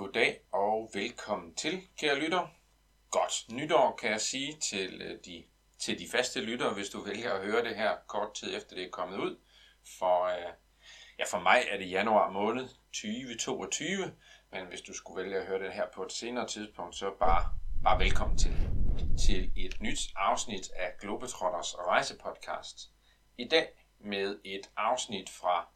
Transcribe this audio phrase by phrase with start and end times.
[0.00, 2.48] Goddag og velkommen til, kære lytter.
[3.10, 5.44] Godt nytår kan jeg sige til øh, de,
[5.78, 8.84] til de faste lyttere, hvis du vælger at høre det her kort tid efter det
[8.84, 9.38] er kommet ud.
[9.98, 10.52] For, øh,
[11.18, 14.14] ja, for mig er det januar måned 2022,
[14.52, 17.44] men hvis du skulle vælge at høre det her på et senere tidspunkt, så bare,
[17.84, 18.56] bare velkommen til,
[19.26, 22.90] til et nyt afsnit af Globetrotters rejsepodcast.
[23.38, 25.68] I dag med et afsnit fra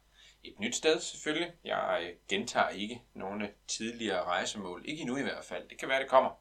[0.47, 1.53] et nyt sted selvfølgelig.
[1.63, 5.69] Jeg øh, gentager ikke nogle tidligere rejsemål, ikke endnu i hvert fald.
[5.69, 6.31] Det kan være, det kommer.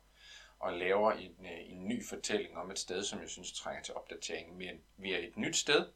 [0.59, 3.95] Og laver en, øh, en ny fortælling om et sted, som jeg synes trænger til
[3.95, 4.57] opdatering.
[4.57, 5.87] Men vi er et nyt sted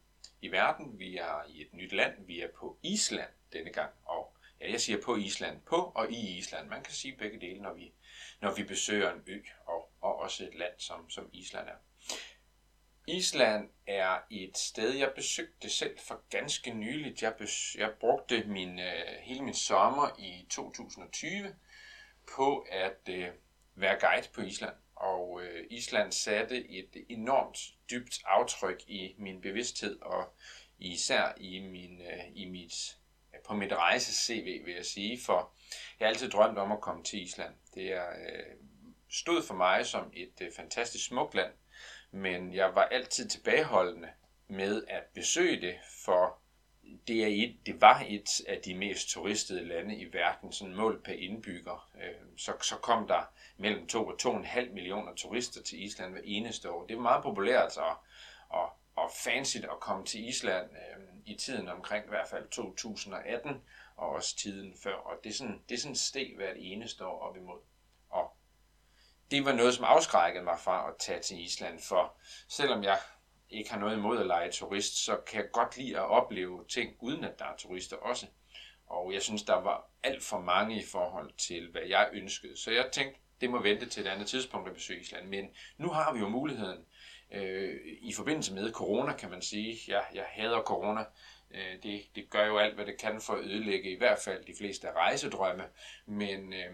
[0.41, 3.91] i verden, vi er i et nyt land, vi er på Island denne gang.
[4.05, 6.69] Og ja, jeg siger på Island, på og i Island.
[6.69, 7.93] Man kan sige begge dele, når vi,
[8.41, 11.77] når vi besøger en ø, og, og også et land, som, som Island er.
[13.09, 17.23] Island er et sted, jeg besøgte selv for ganske nyligt.
[17.23, 21.55] Jeg, bes- jeg brugte min, øh, hele min sommer i 2020
[22.37, 23.29] på at øh,
[23.75, 24.75] være guide på Island.
[24.95, 27.59] Og øh, Island satte et enormt
[27.91, 30.36] dybt aftryk i min bevidsthed, og
[30.79, 32.97] især i min, øh, i mit,
[33.34, 35.55] øh, på mit rejse-CV, vil jeg sige, for
[36.01, 37.55] jeg har altid drømt om at komme til Island.
[37.75, 38.56] Det er, øh,
[39.11, 41.53] stod for mig som et øh, fantastisk smukt land,
[42.11, 44.09] men jeg var altid tilbageholdende
[44.48, 46.39] med at besøge det, for
[47.06, 51.03] det, er et, det var et af de mest turistede lande i verden, sådan mål
[51.03, 51.91] per indbygger.
[52.03, 53.23] Øh, så, så kom der
[53.56, 56.86] mellem 2 og 2,5 millioner turister til Island hver eneste år.
[56.86, 57.97] Det var meget populært og,
[58.48, 63.62] og, og fancy at komme til Island øh, i tiden omkring i hvert fald 2018
[63.97, 64.95] og også tiden før.
[64.95, 67.59] Og det er sådan, det er sådan steg hvert eneste år op imod
[69.31, 72.15] det var noget, som afskrækkede mig fra at tage til Island, for
[72.48, 72.98] selvom jeg
[73.51, 76.97] ikke har noget imod at lege turist, så kan jeg godt lide at opleve ting,
[77.01, 78.27] uden at der er turister også.
[78.87, 82.57] Og jeg synes, der var alt for mange i forhold til, hvad jeg ønskede.
[82.57, 85.29] Så jeg tænkte, det må vente til et andet tidspunkt at besøge Island.
[85.29, 86.85] Men nu har vi jo muligheden
[87.33, 89.79] øh, i forbindelse med corona, kan man sige.
[89.89, 91.05] Ja, jeg hader corona.
[91.51, 94.45] Øh, det, det gør jo alt, hvad det kan for at ødelægge i hvert fald
[94.45, 95.64] de fleste rejsedrømme.
[96.07, 96.73] Men øh,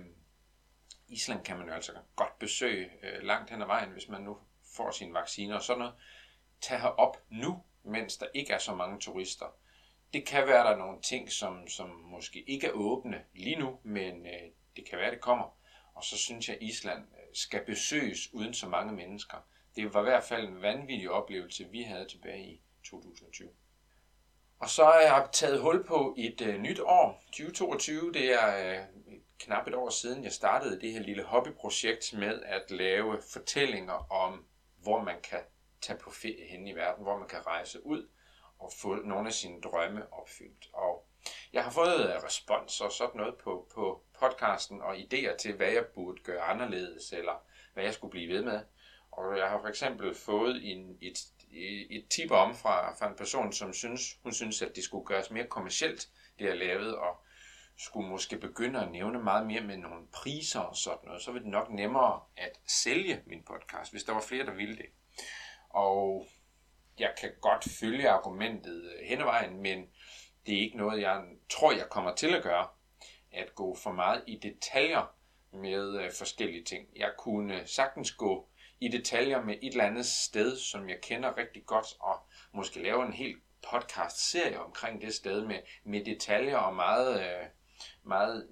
[1.15, 4.39] Island kan man jo altså godt besøge øh, langt hen ad vejen, hvis man nu
[4.77, 5.95] får sine vacciner og sådan noget.
[6.61, 9.47] Tag herop nu, mens der ikke er så mange turister.
[10.13, 13.79] Det kan være, der er nogle ting, som, som måske ikke er åbne lige nu,
[13.83, 15.59] men øh, det kan være, det kommer.
[15.95, 19.37] Og så synes jeg, at Island øh, skal besøges uden så mange mennesker.
[19.77, 23.49] Det var i hvert fald en vanvittig oplevelse, vi havde tilbage i 2020.
[24.59, 27.23] Og så har jeg taget hul på et øh, nyt år.
[27.27, 29.04] 2022, det er øh,
[29.39, 34.47] knap et år siden, jeg startede det her lille hobbyprojekt med at lave fortællinger om,
[34.83, 35.41] hvor man kan
[35.81, 38.09] tage på ferie hen i verden, hvor man kan rejse ud
[38.59, 40.69] og få nogle af sine drømme opfyldt.
[40.73, 41.09] Og
[41.53, 45.71] jeg har fået øh, respons og sådan noget på, på podcasten og idéer til, hvad
[45.71, 48.61] jeg burde gøre anderledes, eller hvad jeg skulle blive ved med.
[49.11, 51.19] Og jeg har for eksempel fået en, et,
[51.91, 55.31] et tip om fra, fra en person, som synes, hun synes, at det skulle gøres
[55.31, 56.09] mere kommercielt,
[56.39, 57.24] det jeg lavede, og
[57.79, 61.45] skulle måske begynde at nævne meget mere med nogle priser og sådan noget, så ville
[61.45, 64.87] det nok nemmere at sælge min podcast, hvis der var flere, der ville det.
[65.71, 66.27] Og
[66.99, 69.87] jeg kan godt følge argumentet hen ad vejen, men
[70.47, 72.69] det er ikke noget, jeg tror, jeg kommer til at gøre,
[73.33, 75.15] at gå for meget i detaljer
[75.53, 76.89] med øh, forskellige ting.
[76.97, 78.49] Jeg kunne sagtens gå
[78.81, 82.17] i detaljer med et eller andet sted, som jeg kender rigtig godt, og
[82.53, 87.47] måske lave en helt podcast-serie omkring det sted med, med detaljer og meget, øh,
[88.05, 88.49] meget,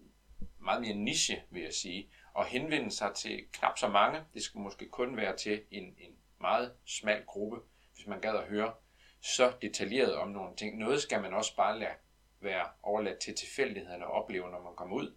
[0.59, 4.21] meget mere niche, vil jeg sige, og henvende sig til knap så mange.
[4.35, 7.61] Det skulle måske kun være til en, en meget smal gruppe,
[7.95, 8.75] hvis man gad at høre
[9.21, 10.79] så detaljeret om nogle ting.
[10.79, 11.95] Noget skal man også bare lade
[12.41, 15.15] være overladt til tilfældighederne og opleve, når man kommer ud.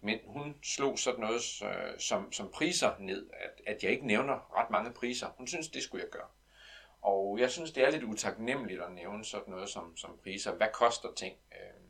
[0.00, 4.58] Men hun slog sådan noget øh, som, som priser ned, at, at jeg ikke nævner
[4.58, 5.26] ret mange priser.
[5.36, 6.28] Hun synes, det skulle jeg gøre.
[7.02, 10.54] Og jeg synes, det er lidt utaknemmeligt at nævne sådan noget som, som priser.
[10.54, 11.36] Hvad koster ting?
[11.52, 11.81] Øh,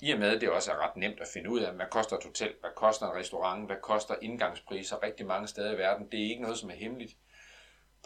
[0.00, 2.16] i og med, at det også er ret nemt at finde ud af, hvad koster
[2.16, 6.08] et hotel, hvad koster en restaurant, hvad koster indgangspriser rigtig mange steder i verden.
[6.12, 7.16] Det er ikke noget, som er hemmeligt.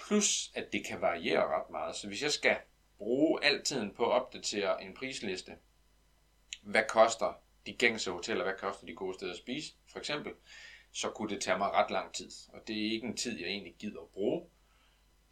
[0.07, 1.97] Plus, at det kan variere ret meget.
[1.97, 2.57] Så hvis jeg skal
[2.99, 5.53] bruge al tiden på at opdatere en prisliste,
[6.63, 7.33] hvad koster
[7.67, 10.33] de gængse hoteller, hvad koster de gode steder at spise, for eksempel,
[10.93, 12.31] så kunne det tage mig ret lang tid.
[12.49, 14.47] Og det er ikke en tid, jeg egentlig gider at bruge.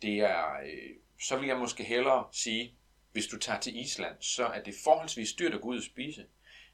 [0.03, 2.75] Det er, øh, så vil jeg måske hellere sige,
[3.13, 6.27] hvis du tager til Island, så er det forholdsvis dyrt at gå ud og spise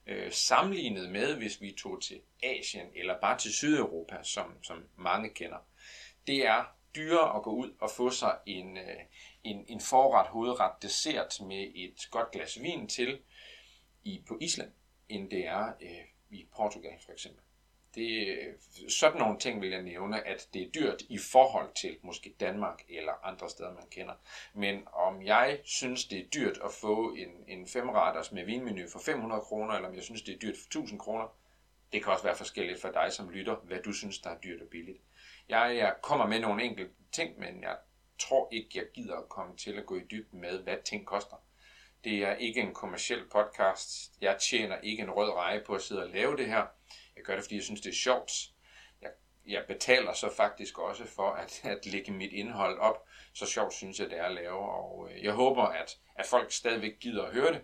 [0.06, 5.30] øh, sammenlignet med, hvis vi tog til Asien eller bare til Sydeuropa, som, som mange
[5.30, 5.58] kender.
[6.26, 6.64] Det er
[6.96, 9.00] dyrere at gå ud og få sig en, øh,
[9.44, 13.18] en, en forret, hovedret, dessert med et godt glas vin til
[14.04, 14.72] i på Island,
[15.08, 17.43] end det er øh, i Portugal for eksempel.
[17.94, 18.38] Det,
[18.88, 22.82] sådan nogle ting vil jeg nævne, at det er dyrt i forhold til måske Danmark
[22.88, 24.14] eller andre steder, man kender.
[24.54, 28.98] Men om jeg synes, det er dyrt at få en, en femretters med vinmenu for
[28.98, 31.36] 500 kroner, eller om jeg synes, det er dyrt for 1000 kroner,
[31.92, 34.62] det kan også være forskelligt for dig som lytter, hvad du synes, der er dyrt
[34.62, 34.98] og billigt.
[35.48, 37.76] Jeg, jeg kommer med nogle enkelte ting, men jeg
[38.18, 41.36] tror ikke, jeg gider at komme til at gå i dybden med, hvad ting koster.
[42.04, 44.12] Det er ikke en kommersiel podcast.
[44.20, 46.66] Jeg tjener ikke en rød reje på at sidde og lave det her.
[47.16, 48.32] Jeg gør det, fordi jeg synes, det er sjovt.
[49.02, 49.10] Jeg,
[49.46, 53.08] jeg betaler så faktisk også for at, at lægge mit indhold op.
[53.32, 54.58] Så sjovt synes jeg, det er at lave.
[54.58, 57.62] Og øh, jeg håber, at, at folk stadigvæk gider at høre det.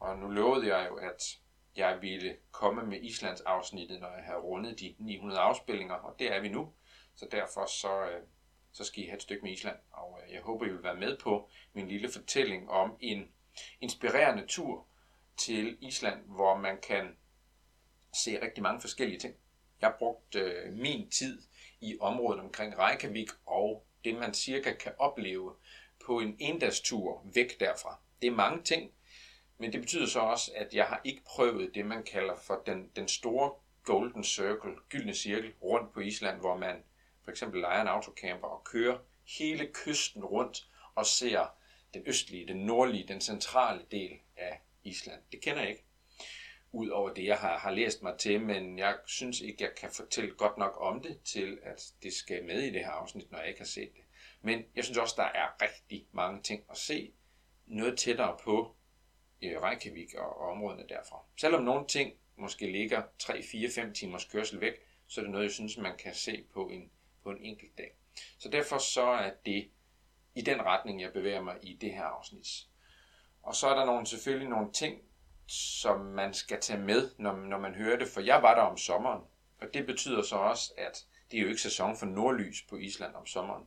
[0.00, 1.38] Og nu lovede jeg jo, at
[1.76, 6.32] jeg ville komme med Islands afsnittet, når jeg havde rundet de 900 afspillinger, og det
[6.32, 6.72] er vi nu.
[7.14, 8.22] Så derfor så, øh,
[8.72, 10.96] så skal I have et stykke med Island, og øh, jeg håber, I vil være
[10.96, 13.32] med på min lille fortælling om en
[13.80, 14.86] inspirerende tur
[15.36, 17.16] til Island, hvor man kan
[18.14, 19.34] se rigtig mange forskellige ting.
[19.80, 21.42] Jeg har brugt øh, min tid
[21.80, 25.54] i området omkring Reykjavik, og det man cirka kan opleve
[26.06, 27.98] på en endagstur væk derfra.
[28.22, 28.90] Det er mange ting,
[29.58, 32.90] men det betyder så også, at jeg har ikke prøvet det, man kalder for den,
[32.96, 33.52] den store
[33.84, 36.76] golden circle, gyldne cirkel, rundt på Island, hvor man
[37.24, 38.98] for eksempel leger en autocamper og kører
[39.38, 41.46] hele kysten rundt og ser
[41.94, 45.22] den østlige, den nordlige, den centrale del af Island.
[45.32, 45.84] Det kender jeg ikke,
[46.72, 49.90] ud over det, jeg har, har læst mig til, men jeg synes ikke, jeg kan
[49.90, 53.38] fortælle godt nok om det, til at det skal med i det her afsnit, når
[53.38, 54.04] jeg ikke har set det.
[54.42, 57.12] Men jeg synes også, der er rigtig mange ting at se
[57.66, 58.76] noget tættere på
[59.42, 61.24] øh, Reykjavik og, og områdene derfra.
[61.40, 64.74] Selvom nogle ting måske ligger 3, 4, 5 timers kørsel væk,
[65.06, 66.90] så er det noget, jeg synes, man kan se på en,
[67.22, 67.94] på en enkelt dag.
[68.38, 69.70] Så derfor så er det
[70.34, 72.46] i den retning, jeg bevæger mig i det her afsnit.
[73.42, 75.02] Og så er der nogle, selvfølgelig nogle ting,
[75.46, 78.76] som man skal tage med, når, når man hører det, for jeg var der om
[78.76, 79.22] sommeren.
[79.60, 83.14] Og det betyder så også, at det er jo ikke sæson for nordlys på Island
[83.14, 83.64] om sommeren.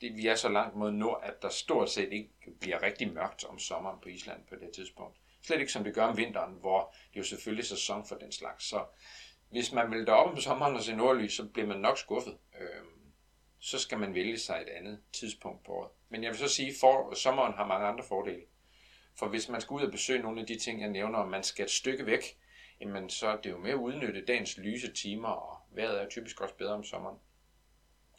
[0.00, 2.30] Det, vi er så langt mod nord, at der stort set ikke
[2.60, 5.16] bliver rigtig mørkt om sommeren på Island på det tidspunkt.
[5.42, 8.64] Slet ikke som det gør om vinteren, hvor det jo selvfølgelig sæson for den slags.
[8.64, 8.84] Så
[9.50, 12.38] hvis man vil derop om sommeren og se nordlys, så bliver man nok skuffet.
[12.60, 13.12] Øhm,
[13.58, 15.90] så skal man vælge sig et andet tidspunkt på året.
[16.08, 16.68] Men jeg vil så sige,
[17.10, 18.42] at sommeren har mange andre fordele.
[19.18, 21.42] For hvis man skal ud og besøge nogle af de ting, jeg nævner, og man
[21.42, 22.38] skal et stykke væk,
[22.80, 26.40] jamen så er det jo med at udnytte dagens lyse timer, og vejret er typisk
[26.40, 27.18] også bedre om sommeren.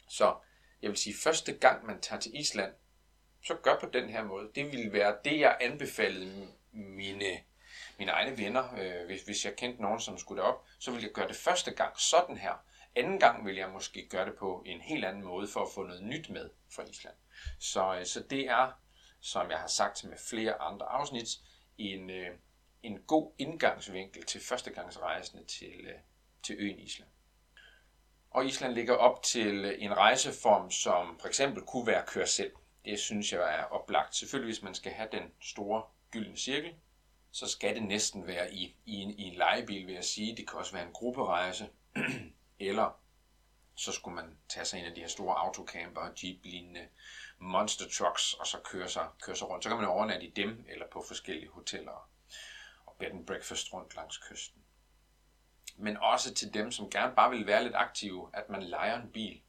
[0.08, 0.34] Så
[0.82, 2.72] jeg vil sige, første gang man tager til Island,
[3.44, 4.50] så gør på den her måde.
[4.54, 7.40] Det ville være det, jeg anbefalede mine,
[7.98, 11.12] mine egne venner, øh, hvis, hvis jeg kendte nogen, som skulle derop, så ville jeg
[11.12, 12.64] gøre det første gang sådan her.
[12.96, 15.82] Anden gang vil jeg måske gøre det på en helt anden måde, for at få
[15.82, 17.14] noget nyt med fra Island.
[17.58, 18.81] Så, øh, så det er,
[19.22, 21.28] som jeg har sagt med flere andre afsnit,
[21.78, 22.38] en, øh,
[22.82, 25.98] en god indgangsvinkel til førstegangsrejsende til, øh,
[26.42, 27.10] til øen Island.
[28.30, 32.52] Og Island ligger op til øh, en rejseform, som for eksempel kunne være køre selv.
[32.84, 34.16] Det synes jeg er oplagt.
[34.16, 36.74] Selvfølgelig, hvis man skal have den store gyldne cirkel,
[37.30, 40.36] så skal det næsten være i, i, en, i en lejebil, vil jeg sige.
[40.36, 41.68] Det kan også være en grupperejse,
[42.58, 43.00] eller
[43.74, 46.88] så skulle man tage sig en af de her store autocamper, jeep-lignende
[47.42, 49.64] monster trucks, og så køre sig, køre sig rundt.
[49.64, 52.10] Så kan man overnatte i dem, eller på forskellige hoteller
[52.86, 54.62] og bed and breakfast rundt langs kysten.
[55.76, 59.12] Men også til dem, som gerne bare vil være lidt aktive, at man lejer en
[59.12, 59.40] bil.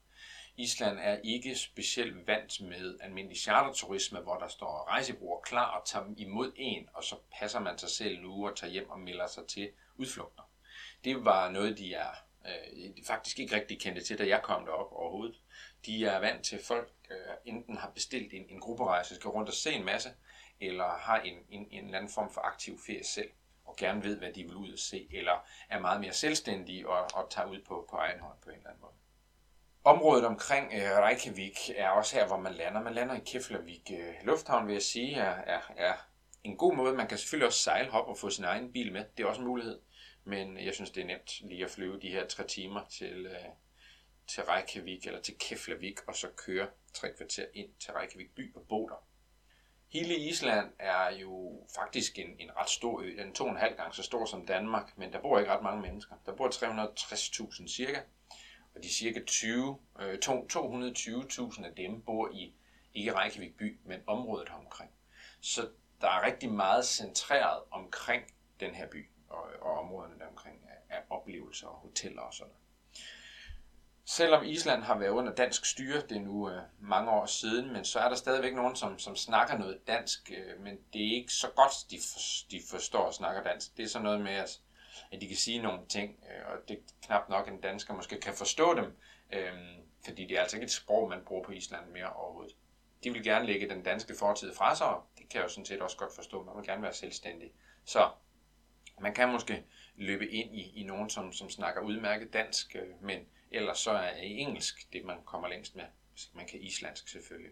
[0.57, 6.05] Island er ikke specielt vant med almindelig charterturisme, hvor der står rejsebrugere klar og tager
[6.17, 9.47] imod en, og så passer man sig selv nu og tager hjem og melder sig
[9.47, 10.43] til udflugter.
[11.03, 12.11] Det var noget, de er
[12.45, 15.39] øh, faktisk ikke rigtig kendte til, da jeg kom derop overhovedet.
[15.85, 19.49] De er vant til, at folk øh, enten har bestilt en, en grupperejse, skal rundt
[19.49, 20.09] og se en masse,
[20.61, 23.29] eller har en, en, en eller anden form for aktiv ferie selv,
[23.65, 27.07] og gerne ved, hvad de vil ud og se, eller er meget mere selvstændige og,
[27.13, 28.93] og tager ud på, på egen hånd på en eller anden måde.
[29.85, 32.81] Området omkring øh, Reykjavik er også her, hvor man lander.
[32.81, 35.93] Man lander i Keflavik øh, Lufthavn, vil jeg sige, er, er, er
[36.43, 36.93] en god måde.
[36.93, 39.05] Man kan selvfølgelig også sejle op og få sin egen bil med.
[39.17, 39.79] Det er også en mulighed.
[40.23, 43.45] Men jeg synes, det er nemt lige at flyve de her tre timer til, øh,
[44.27, 48.67] til Reykjavik eller til Keflavik, og så køre tre kvarter ind til Reykjavik by og
[48.69, 49.05] bo der.
[49.87, 53.05] Hele Island er jo faktisk en, en ret stor ø.
[53.17, 55.51] Den er to og en halv gang så stor som Danmark, men der bor ikke
[55.51, 56.15] ret mange mennesker.
[56.25, 57.99] Der bor 360.000 cirka,
[58.75, 62.53] og de cirka 20, øh, 220.000 af dem bor i
[62.93, 64.91] ikke Reykjavik by, men området omkring.
[65.41, 65.69] Så
[66.01, 68.23] der er rigtig meget centreret omkring
[68.59, 72.53] den her by og, og områderne der omkring af, af oplevelser og hoteller og sådan
[74.05, 77.85] Selvom Island har været under dansk styre, det er nu øh, mange år siden, men
[77.85, 81.33] så er der stadigvæk nogen, som, som snakker noget dansk, øh, men det er ikke
[81.33, 82.19] så godt, de, for,
[82.51, 83.77] de forstår og snakker dansk.
[83.77, 84.59] Det er sådan noget med, at
[85.11, 88.19] at de kan sige nogle ting, øh, og det er knap nok en dansker måske
[88.19, 88.97] kan forstå dem,
[89.33, 89.53] øh,
[90.05, 92.55] fordi det er altså ikke et sprog, man bruger på Island mere overhovedet.
[93.03, 95.65] De vil gerne lægge den danske fortid fra sig, og det kan jeg jo sådan
[95.65, 96.43] set også godt forstå.
[96.43, 97.51] Man vil gerne være selvstændig.
[97.85, 98.09] Så
[98.99, 99.63] man kan måske
[99.95, 103.19] løbe ind i, i nogen, som, som snakker udmærket dansk, øh, men
[103.53, 105.85] ellers så er engelsk det, man kommer længst med.
[106.33, 107.51] Man kan islandsk selvfølgelig.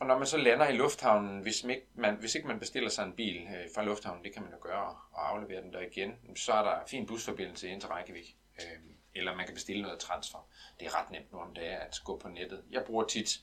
[0.00, 3.04] Og når man så lander i lufthavnen, hvis ikke man, hvis ikke man bestiller sig
[3.04, 6.36] en bil øh, fra lufthavnen, det kan man jo gøre og aflevere den der igen,
[6.36, 8.36] så er der fin busforbindelse ind til Reykjavik.
[8.60, 8.78] Øh,
[9.14, 10.48] eller man kan bestille noget transfer.
[10.80, 12.64] Det er ret nemt nu om dagen at gå på nettet.
[12.70, 13.40] Jeg bruger tit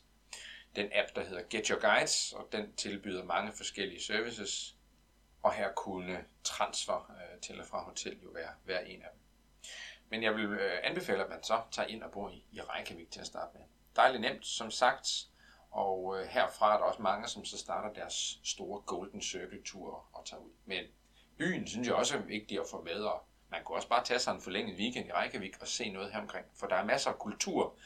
[0.76, 4.76] den app, der hedder Get Your Guides, og den tilbyder mange forskellige services.
[5.44, 9.19] Og her kunne transfer øh, til og fra hotel jo være, være en af dem.
[10.10, 13.12] Men jeg vil øh, anbefale, at man så tager ind og bor i, i Reykjavik
[13.12, 13.66] til at starte med.
[13.96, 15.08] Dejligt nemt, som sagt.
[15.72, 20.10] Og øh, herfra er der også mange, som så starter deres store Golden Circle tur
[20.14, 20.52] og tager ud.
[20.66, 20.84] Men
[21.38, 24.20] byen synes jeg også er vigtig at få med, og man kunne også bare tage
[24.20, 26.46] sig en forlænget weekend i Reykjavik og se noget her omkring.
[26.56, 27.78] For der er masser af kultur,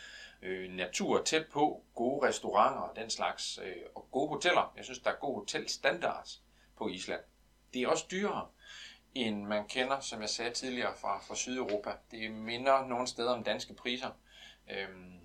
[0.42, 4.74] øh, natur tæt på, gode restauranter og den slags, øh, og gode hoteller.
[4.78, 6.30] Jeg synes, der er god hotelstandard
[6.78, 7.22] på Island.
[7.74, 8.48] Det er også dyrere,
[9.16, 11.92] end man kender, som jeg sagde tidligere, fra, fra Sydeuropa.
[12.12, 14.12] Det minder nogle steder om danske priser.
[14.72, 15.20] Øhm,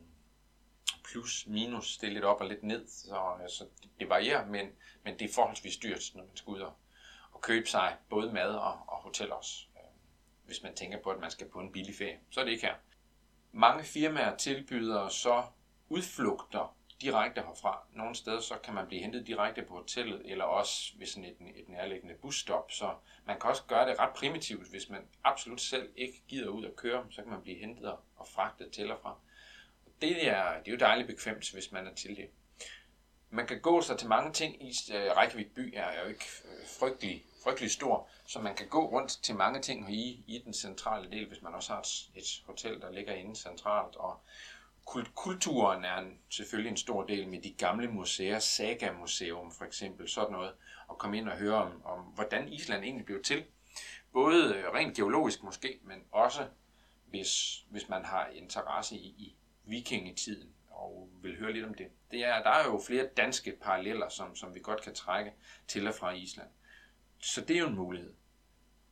[1.05, 3.67] plus, minus, det er lidt op og lidt ned, så, så
[4.01, 4.67] det varierer, men,
[5.03, 6.73] men det er forholdsvis dyrt, når man skal ud og,
[7.33, 9.53] og købe sig både mad og, og hotel også.
[9.77, 9.99] Øhm,
[10.45, 12.67] hvis man tænker på, at man skal på en billig ferie, så er det ikke
[12.67, 12.75] her.
[13.53, 15.45] Mange firmaer tilbyder så
[15.89, 17.87] udflugter direkte herfra.
[17.93, 21.37] Nogle steder så kan man blive hentet direkte på hotellet, eller også ved sådan et,
[21.57, 22.73] et nærliggende busstop.
[22.73, 26.65] Så man kan også gøre det ret primitivt, hvis man absolut selv ikke gider ud
[26.65, 29.11] at køre, så kan man blive hentet og fragtet til og fra.
[29.87, 32.31] Og det er, det er jo dejligt bekvemt, hvis man er til det.
[33.31, 36.67] Man kan gå sig til mange ting i øh, Reykjavik by, er jo ikke øh,
[36.79, 41.11] frygtelig, frygtelig stor, så man kan gå rundt til mange ting i, i den centrale
[41.11, 43.97] del, hvis man også har et, et hotel, der ligger inde centralt.
[43.97, 44.21] Og
[45.15, 50.09] kulturen er en, selvfølgelig en stor del med de gamle museer, Saga Museum for eksempel,
[50.09, 50.53] sådan noget,
[50.89, 53.45] og komme ind og høre om, om hvordan Island egentlig blev til.
[54.13, 56.49] Både øh, rent geologisk måske, men også
[57.07, 61.87] hvis, hvis man har interesse i, i vikingetiden og vil høre lidt om det.
[62.11, 65.33] det er, der er jo flere danske paralleller, som, som vi godt kan trække
[65.67, 66.49] til og fra Island.
[67.19, 68.15] Så det er jo en mulighed.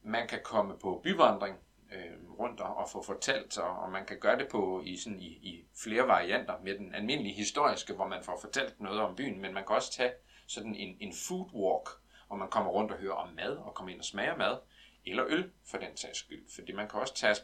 [0.02, 1.56] Man kan komme på byvandring,
[1.92, 5.20] øh, rundt og, og få fortalt, og, og man kan gøre det på i, sådan,
[5.20, 9.40] i, i flere varianter med den almindelige historiske, hvor man får fortalt noget om byen,
[9.40, 10.12] men man kan også tage
[10.46, 11.88] sådan en, en food walk,
[12.26, 14.58] hvor man kommer rundt og hører om mad, og kommer ind og smager mad,
[15.06, 17.36] eller øl for den sags skyld, fordi man kan også tage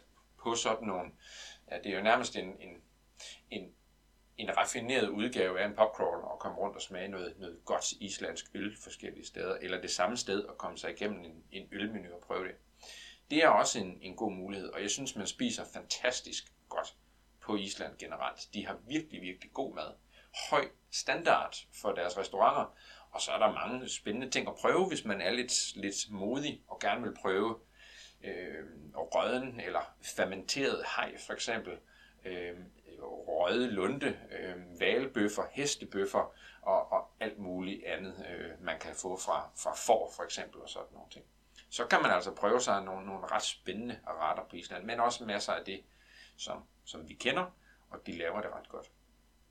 [0.43, 1.11] på sådan nogle,
[1.71, 2.81] ja, det er jo nærmest en, en,
[3.49, 3.73] en,
[4.37, 8.45] en raffineret udgave af en popcrawl og komme rundt og smage noget, noget godt islandsk
[8.53, 12.21] øl forskellige steder, eller det samme sted og komme sig igennem en, en ølmenu og
[12.21, 12.55] prøve det
[13.33, 16.95] det er også en, en god mulighed, og jeg synes, man spiser fantastisk godt
[17.41, 18.39] på Island generelt.
[18.53, 19.93] De har virkelig, virkelig god mad.
[20.49, 22.75] Høj standard for deres restauranter,
[23.11, 26.61] og så er der mange spændende ting at prøve, hvis man er lidt, lidt modig
[26.67, 27.59] og gerne vil prøve
[28.23, 31.77] øh, røden eller fermenteret hej for eksempel,
[32.25, 32.55] øh,
[33.01, 39.49] røde lunde, øh, valbøffer, hestebøffer og, og alt muligt andet, øh, man kan få fra,
[39.63, 41.25] fra får for eksempel og sådan nogle ting
[41.73, 45.23] så kan man altså prøve sig nogle, nogle ret spændende retter på Island, men også
[45.23, 45.83] masser af det,
[46.37, 47.45] som, som vi kender,
[47.89, 48.91] og de laver det ret godt.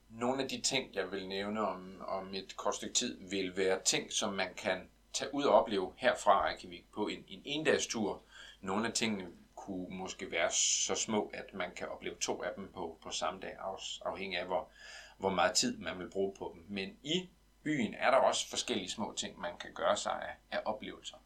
[0.09, 3.83] Nogle af de ting, jeg vil nævne om, om et kort stykke tid, vil være
[3.85, 8.23] ting, som man kan tage ud og opleve herfra Reykjavik på en, en endagstur.
[8.61, 12.73] Nogle af tingene kunne måske være så små, at man kan opleve to af dem
[12.73, 13.57] på, på samme dag,
[14.05, 14.69] afhængig af hvor,
[15.17, 16.64] hvor meget tid man vil bruge på dem.
[16.69, 17.31] Men i
[17.62, 21.17] byen er der også forskellige små ting, man kan gøre sig af, af oplevelser.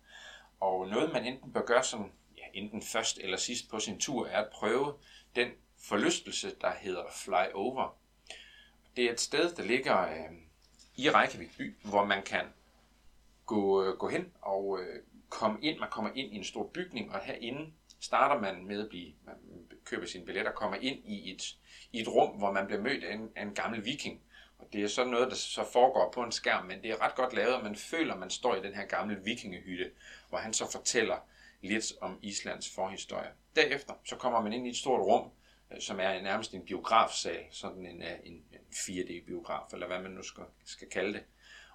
[0.60, 4.26] Og noget, man enten bør gøre som ja, enten først eller sidst på sin tur,
[4.26, 4.94] er at prøve
[5.36, 5.48] den
[5.78, 7.98] forlystelse, der hedder Fly Over.
[8.96, 10.36] Det er et sted, der ligger øh,
[10.96, 12.44] i Reykjavik by, hvor man kan
[13.46, 15.78] gå, øh, gå hen og øh, komme ind.
[15.78, 19.34] Man kommer ind i en stor bygning, og herinde starter man med at blive, man
[19.84, 21.58] køber sine billetter, kommer ind i et,
[21.92, 24.20] i et rum, hvor man bliver mødt af en, af en gammel viking.
[24.58, 27.14] Og det er sådan noget, der så foregår på en skærm, men det er ret
[27.14, 29.90] godt lavet, og man føler, at man står i den her gamle vikingehytte,
[30.28, 31.16] hvor han så fortæller
[31.62, 33.30] lidt om Islands forhistorie.
[33.56, 35.30] Derefter så kommer man ind i et stort rum,
[35.72, 40.10] øh, som er nærmest en biografsal, sådan en, øh, en, en 4D-biograf, eller hvad man
[40.10, 41.24] nu skal, skal kalde det.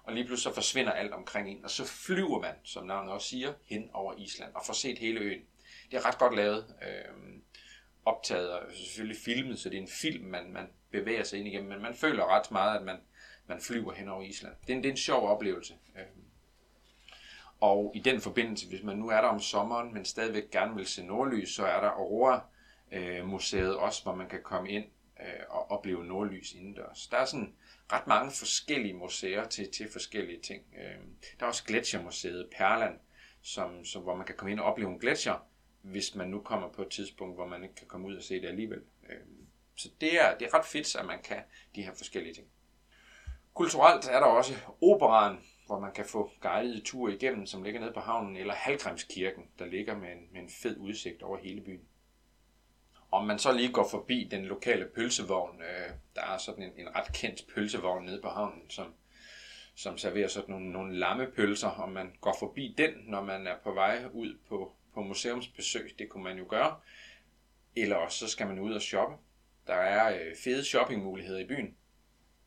[0.04, 3.28] Og lige pludselig så forsvinder alt omkring en, og så flyver man, som navnet også
[3.28, 5.42] siger, hen over Island og får set hele øen.
[5.90, 7.38] Det er ret godt lavet, øh,
[8.04, 11.68] optaget og selvfølgelig filmet, så det er en film, man, man bevæger sig ind igennem,
[11.70, 12.96] men man føler ret meget, at man,
[13.46, 14.54] man flyver hen over Island.
[14.66, 15.74] Det er en, det er en sjov oplevelse.
[15.96, 16.24] Øhm.
[17.60, 20.86] Og i den forbindelse, hvis man nu er der om sommeren, men stadigvæk gerne vil
[20.86, 24.84] se nordlys, så er der Aurora-museet øh, også, hvor man kan komme ind
[25.20, 27.06] øh, og opleve nordlys indendørs.
[27.06, 27.54] Der er sådan
[27.92, 30.62] ret mange forskellige museer til, til forskellige ting.
[30.74, 31.16] Øhm.
[31.40, 32.98] Der er også Gletsjermuseet Perland,
[33.42, 35.46] som, som, hvor man kan komme ind og opleve en gletsjer,
[35.82, 38.40] hvis man nu kommer på et tidspunkt, hvor man ikke kan komme ud og se
[38.40, 38.82] det alligevel.
[39.10, 39.41] Øhm.
[39.76, 41.42] Så det er, det er ret fedt, at man kan
[41.74, 42.46] de her forskellige ting.
[43.54, 47.92] Kulturelt er der også operan, hvor man kan få guidede ture igennem, som ligger nede
[47.92, 51.88] på havnen, eller Halgrimskirken, der ligger med en, med en fed udsigt over hele byen.
[53.10, 56.96] Om man så lige går forbi den lokale pølsevogn, øh, der er sådan en, en
[56.96, 58.94] ret kendt pølsevogn nede på havnen, som,
[59.74, 63.72] som serverer sådan nogle, nogle lammepølser, og man går forbi den, når man er på
[63.72, 66.80] vej ud på, på museumsbesøg, det kunne man jo gøre.
[67.76, 69.16] Eller også så skal man ud og shoppe.
[69.66, 71.76] Der er øh, fede shoppingmuligheder i byen.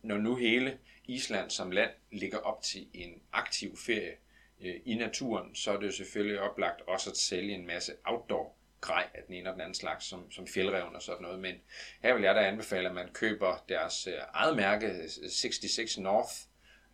[0.01, 4.15] Når nu hele Island som land ligger op til en aktiv ferie
[4.61, 8.55] øh, i naturen, så er det jo selvfølgelig oplagt også at sælge en masse outdoor
[8.81, 11.39] grej af den ene og den anden slags, som, som fjeldreven og sådan noget.
[11.39, 11.55] Men
[12.01, 16.33] her vil jeg da anbefale, at man køber deres øh, eget mærke, øh, 66 North,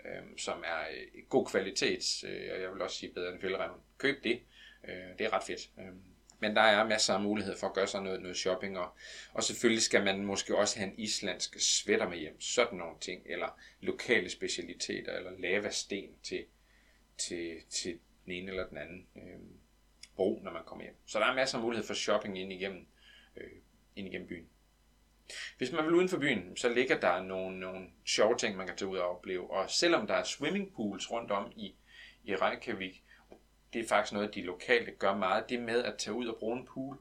[0.06, 3.82] øh, som er øh, god kvalitet, øh, og jeg vil også sige bedre end fjeldreven.
[3.98, 4.40] Køb det,
[4.88, 5.70] øh, det er ret fedt.
[5.80, 5.94] Øh,
[6.42, 8.90] men der er masser af mulighed for at gøre sig noget, noget shopping, og,
[9.34, 13.22] og selvfølgelig skal man måske også have en islandsk sweater med hjem, sådan nogle ting,
[13.26, 16.46] eller lokale specialiteter, eller lavasten til,
[17.18, 19.40] til, til den ene eller den anden øh,
[20.16, 20.96] bro, når man kommer hjem.
[21.06, 22.88] Så der er masser af mulighed for shopping ind igennem,
[23.38, 23.52] øh,
[23.96, 24.50] ind igennem byen.
[25.58, 28.78] Hvis man vil uden for byen, så ligger der nogle, nogle sjove ting, man kan
[28.78, 29.52] tage ud og opleve.
[29.52, 31.76] Og selvom der er swimmingpools rundt om i,
[32.24, 33.04] i Reykjavik,
[33.74, 36.58] det er faktisk noget, de lokale gør meget, det med at tage ud og bruge
[36.60, 36.98] en pool.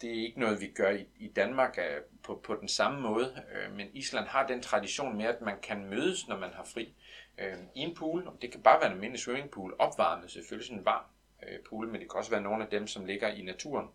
[0.00, 3.44] Det er ikke noget, vi gør i, i Danmark øh, på, på den samme måde,
[3.54, 6.94] øh, men Island har den tradition med, at man kan mødes, når man har fri
[7.38, 8.28] øh, i en pool.
[8.42, 11.04] Det kan bare være en almindelig swimmingpool, opvarmet selvfølgelig sådan en varm
[11.42, 13.88] øh, pool, men det kan også være nogle af dem, som ligger i naturen.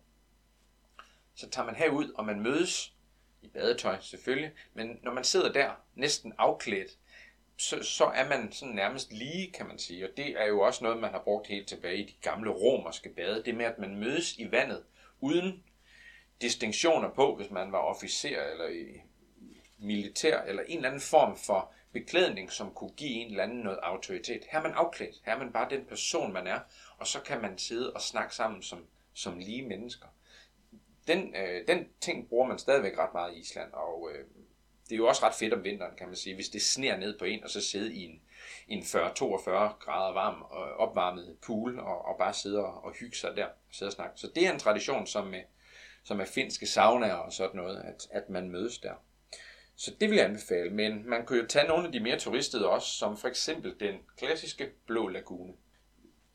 [1.34, 2.94] Så tager man herud, og man mødes
[3.42, 6.98] i badetøj selvfølgelig, men når man sidder der næsten afklædt,
[7.58, 10.04] så, så er man sådan nærmest lige, kan man sige.
[10.04, 13.08] Og det er jo også noget, man har brugt helt tilbage i de gamle romerske
[13.08, 13.42] bade.
[13.44, 14.84] Det med, at man mødes i vandet
[15.20, 15.64] uden
[16.40, 19.02] distinktioner på, hvis man var officer eller i
[19.78, 23.78] militær, eller en eller anden form for beklædning, som kunne give en eller anden noget
[23.82, 24.44] autoritet.
[24.50, 25.16] Her er man afklædt.
[25.24, 26.60] Her er man bare den person, man er.
[26.98, 30.06] Og så kan man sidde og snakke sammen som, som lige mennesker.
[31.06, 34.24] Den, øh, den ting bruger man stadigvæk ret meget i Island, og øh,
[34.88, 37.18] det er jo også ret fedt om vinteren, kan man sige, hvis det sner ned
[37.18, 38.20] på en, og så sidde i en,
[38.68, 38.94] en 40-42
[39.78, 43.52] grader varm og opvarmet pool, og, og bare sidde og, og hygge sig der, og
[43.70, 44.20] sidde og snakke.
[44.20, 45.42] Så det er en tradition, som med,
[46.04, 48.94] som er finske saunaer og sådan noget, at, at man mødes der.
[49.76, 52.68] Så det vil jeg anbefale, men man kan jo tage nogle af de mere turistede
[52.68, 55.52] også, som for eksempel den klassiske Blå Lagune.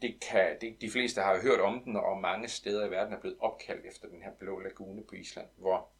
[0.02, 3.14] Det kan, det, de fleste har jo hørt om den, og mange steder i verden
[3.14, 5.93] er blevet opkaldt efter den her Blå Lagune på Island, hvor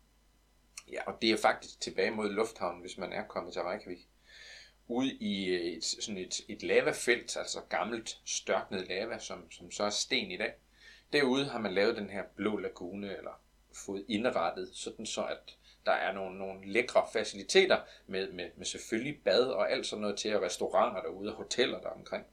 [0.92, 4.08] Ja, og det er faktisk tilbage mod lufthavnen, hvis man er kommet til Reykjavik.
[4.88, 9.84] Ude i øh, et, sådan et, et lavafelt, altså gammelt størknet lava, som, som så
[9.84, 10.54] er sten i dag.
[11.14, 13.42] Derude har man lavet den her blå lagune, eller
[13.74, 19.24] fået indrettet, sådan så at der er nogle, nogle lækre faciliteter med, med, med selvfølgelig
[19.24, 22.26] bad og alt sådan noget til, at restauranter derude og hoteller der omkring.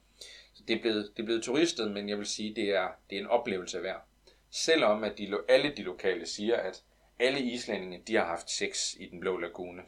[0.55, 3.17] Så det er, blevet, det er blevet turistet, men jeg vil sige, det er, det
[3.17, 4.07] er en oplevelse værd.
[4.51, 6.83] Selvom at de, alle de lokale siger, at
[7.21, 9.83] alle islændinge, de har haft sex i den blå lagune.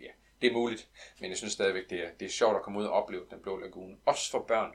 [0.00, 0.10] Ja,
[0.42, 0.88] det er muligt,
[1.20, 3.40] men jeg synes stadigvæk, det er, det er sjovt at komme ud og opleve den
[3.40, 3.96] blå lagune.
[4.06, 4.74] Også for børn.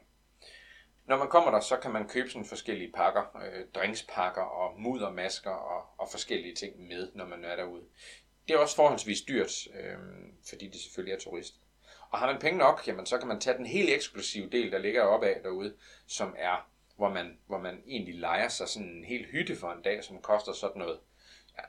[1.05, 5.51] Når man kommer der, så kan man købe sådan forskellige pakker, øh, drinkspakker og muddermasker
[5.51, 7.83] og, og forskellige ting med, når man er derude.
[8.47, 9.97] Det er også forholdsvis dyrt, øh,
[10.49, 11.53] fordi det selvfølgelig er turist.
[12.09, 14.77] Og har man penge nok, jamen så kan man tage den helt eksklusive del, der
[14.77, 15.75] ligger oppe af derude,
[16.07, 19.81] som er, hvor man, hvor man egentlig leger sig sådan en hel hytte for en
[19.81, 20.99] dag, som koster sådan noget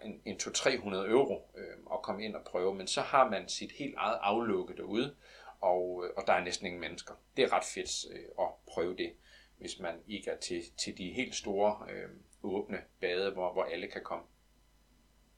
[0.04, 3.72] en, en 200-300 euro øh, at komme ind og prøve, men så har man sit
[3.72, 5.16] helt eget aflukke derude,
[5.60, 7.14] og, øh, og der er næsten ingen mennesker.
[7.36, 9.12] Det er ret fedt øh, at prøve det,
[9.58, 12.08] hvis man ikke er til, til de helt store øh,
[12.42, 14.24] åbne bade, hvor, hvor alle kan komme.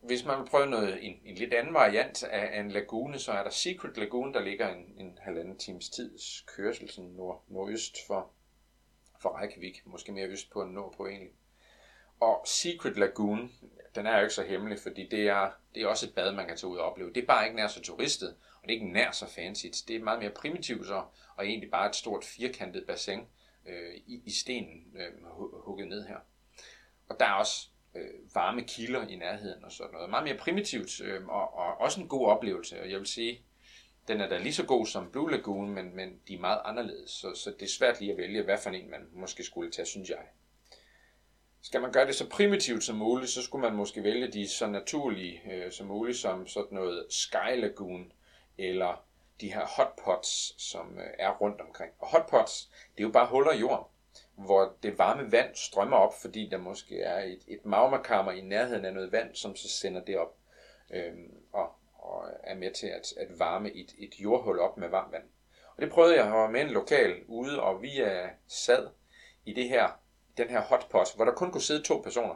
[0.01, 3.33] Hvis man vil prøve noget, en, en lidt anden variant af, af en lagune, så
[3.33, 7.97] er der Secret Lagoon, der ligger en, en halvanden times tids kørsel sådan nord, nordøst
[8.07, 8.31] for,
[9.21, 11.33] for Reykjavik, måske mere øst på end nordpå egentlig.
[12.21, 13.53] Og Secret Lagoon,
[13.97, 16.47] den er jo ikke så hemmelig, fordi det er, det er også et bad, man
[16.47, 17.13] kan tage ud og opleve.
[17.13, 19.67] Det er bare ikke nær så turistet, og det er ikke nær så fancy.
[19.89, 21.05] Det er meget mere primitivt så,
[21.37, 23.21] og egentlig bare et stort firkantet bassin
[23.67, 25.25] øh, i, i stenen øh,
[25.65, 26.17] hugget ned her.
[27.09, 30.11] Og der er også øh, varme kilder i nærheden og sådan noget.
[30.11, 32.81] Meget mere primitivt, øh, og, og også en god oplevelse.
[32.81, 33.41] Og jeg vil sige,
[34.09, 37.11] den er da lige så god som Blue Lagoon, men, men de er meget anderledes,
[37.11, 39.87] så, så det er svært lige at vælge, hvad for en man måske skulle tage,
[39.87, 40.27] synes jeg.
[41.66, 44.66] Skal man gøre det så primitivt som muligt, så skulle man måske vælge de så
[44.66, 48.12] naturlige øh, som muligt, som sådan noget Sky Lagoon,
[48.59, 49.05] eller
[49.40, 51.92] de her hotpots, som øh, er rundt omkring.
[51.98, 53.85] Og hotpots, det er jo bare huller i jorden,
[54.35, 58.85] hvor det varme vand strømmer op, fordi der måske er et, et magmakammer i nærheden
[58.85, 60.37] af noget vand, som så sender det op
[60.90, 61.14] øh,
[61.52, 65.24] og, og er med til at, at varme et, et jordhul op med varmt vand.
[65.76, 67.90] Og det prøvede jeg, at var med en lokal ude, og vi
[68.48, 68.88] sad
[69.44, 70.06] i det her,
[70.37, 72.35] den her hotpot, hvor der kun kunne sidde to personer.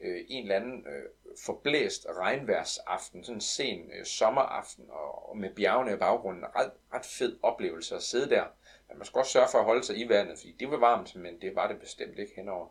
[0.00, 1.02] Øh, en eller anden øh,
[1.44, 6.44] forblæst regnværsaften, sådan en sen øh, sommeraften, og, og med bjergene i baggrunden.
[6.44, 8.44] Ret, ret fed oplevelse at sidde der.
[8.88, 11.16] Men man skal også sørge for at holde sig i vandet, fordi det var varmt,
[11.16, 12.68] men det var det bestemt ikke henover.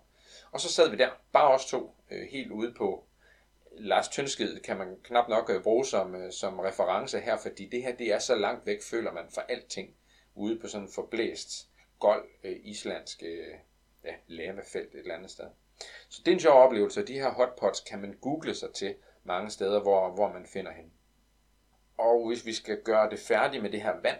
[0.51, 3.05] Og så sad vi der, bare os to, øh, helt ude på
[3.77, 7.83] Lars Tønsked kan man knap nok øh, bruge som, øh, som reference her, fordi det
[7.83, 9.95] her det er så langt væk, føler man, fra alting
[10.35, 13.53] ude på sådan en forblæst, gold øh, islandsk øh,
[14.05, 15.45] ja, lavefelt et eller andet sted.
[16.09, 18.95] Så det er en sjov oplevelse, og de her hotpots kan man google sig til
[19.23, 20.91] mange steder, hvor, hvor man finder hen.
[21.97, 24.19] Og hvis vi skal gøre det færdigt med det her vand,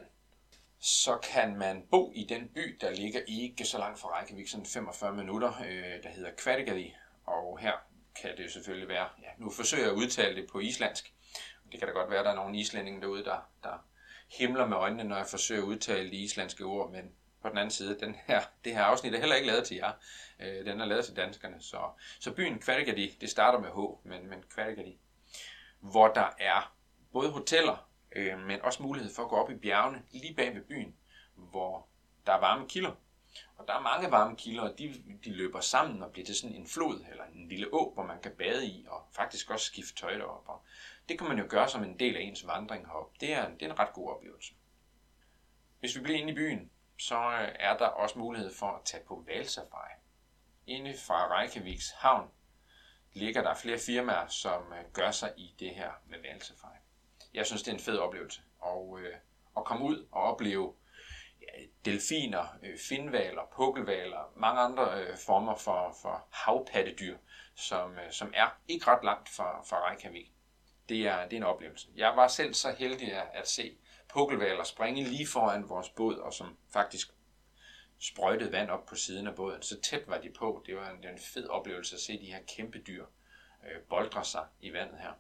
[0.80, 4.66] så kan man bo i den by, der ligger ikke så langt fra Reykjavik, sådan
[4.66, 6.96] 45 minutter, øh, der hedder Kvartigali.
[7.26, 7.74] Og her
[8.22, 11.14] kan det selvfølgelig være, ja, nu forsøger jeg at udtale det på islandsk.
[11.72, 13.86] Det kan da godt være, at der er nogle islændinge derude, der, der
[14.38, 17.12] himler med øjnene, når jeg forsøger at udtale de islandske ord, men
[17.46, 19.92] på den anden side, den her, det her afsnit er heller ikke lavet til jer.
[20.40, 21.62] Øh, den er lavet til danskerne.
[21.62, 21.78] Så,
[22.20, 25.00] så byen Kvartigali, det starter med H, men, men Kvartigali,
[25.80, 26.76] hvor der er
[27.12, 30.62] både hoteller, øh, men også mulighed for at gå op i bjergene lige bag ved
[30.62, 30.96] byen,
[31.36, 31.88] hvor
[32.26, 32.92] der er varme kilder.
[33.58, 36.56] Og der er mange varme kilder, og de, de løber sammen og bliver til sådan
[36.56, 39.96] en flod eller en lille å, hvor man kan bade i og faktisk også skifte
[39.96, 40.44] tøj derop.
[40.48, 40.64] Og
[41.10, 43.12] det kan man jo gøre som en del af ens vandring herop.
[43.22, 44.54] Det er, det er en ret god oplevelse.
[45.80, 49.04] Hvis vi bliver inde i byen, så øh, er der også mulighed for at tage
[49.04, 49.94] på valsafari.
[50.68, 52.32] Inde fra Reykjaviks havn
[53.14, 56.78] ligger der flere firmaer, som øh, gør sig i det her med valsafari.
[57.34, 59.16] Jeg synes, det er en fed oplevelse og, øh,
[59.58, 60.74] at komme ud og opleve
[61.42, 67.18] ja, delfiner, øh, finvaler, pukkelvaler, mange andre øh, former for, for havpattedyr,
[67.56, 70.32] som, øh, som er ikke ret langt fra, fra Reykjavik.
[70.90, 71.88] Det er, det er en oplevelse.
[71.96, 73.78] Jeg var selv så heldig at, at se
[74.16, 77.08] pukkelvaler springe lige foran vores båd, og som faktisk
[78.00, 79.62] sprøjtede vand op på siden af båden.
[79.62, 80.64] Så tæt var de på.
[80.66, 83.06] Det var en, det var en fed oplevelse at se de her kæmpe dyr
[83.66, 85.12] øh, boldre sig i vandet her.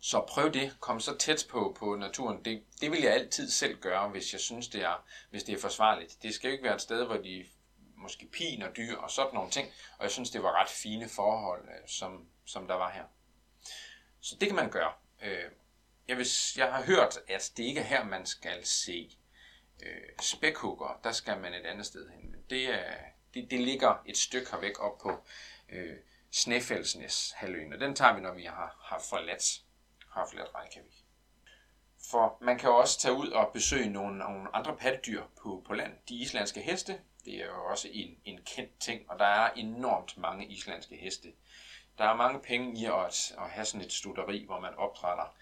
[0.00, 0.76] Så prøv det.
[0.80, 2.44] Kom så tæt på, på naturen.
[2.44, 5.60] Det, det vil jeg altid selv gøre, hvis jeg synes, det er, hvis det er
[5.60, 6.22] forsvarligt.
[6.22, 7.46] Det skal jo ikke være et sted, hvor de
[7.96, 9.68] måske piner dyr og sådan nogle ting.
[9.98, 13.04] Og jeg synes, det var ret fine forhold, øh, som, som der var her.
[14.20, 14.92] Så det kan man gøre.
[15.22, 15.50] Øh,
[16.08, 19.18] jeg, vil, jeg har hørt, at det ikke er her, man skal se
[19.82, 21.00] øh, spækhugger.
[21.04, 22.30] Der skal man et andet sted hen.
[22.30, 22.94] Men det, er,
[23.34, 25.26] det, det ligger et stykke her væk op på
[25.68, 25.96] øh,
[26.30, 27.72] Snefældsnes halvøen.
[27.72, 29.62] Og den tager vi, når vi har, har forladt,
[30.10, 31.04] har forladt Reykjavik.
[32.10, 35.92] For man kan også tage ud og besøge nogle, nogle andre pattedyr på, på land.
[36.08, 40.16] De islandske heste, det er jo også en, en kendt ting, og der er enormt
[40.16, 41.32] mange islandske heste.
[41.98, 45.36] Der er mange penge i at, at have sådan et studeri, hvor man opdrætter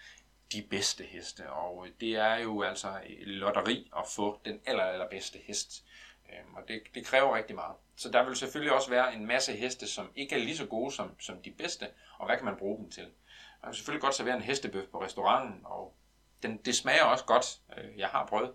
[0.53, 5.83] de bedste heste, og det er jo altså lotteri at få den aller, allerbedste hest.
[6.29, 7.75] Øhm, og det, det kræver rigtig meget.
[7.95, 10.91] Så der vil selvfølgelig også være en masse heste, som ikke er lige så gode
[10.91, 11.87] som, som de bedste,
[12.17, 13.03] og hvad kan man bruge dem til?
[13.03, 15.95] Man kan selvfølgelig godt servere en hestebøf på restauranten, og
[16.43, 17.59] den, det smager også godt.
[17.77, 18.53] Øh, jeg har prøvet.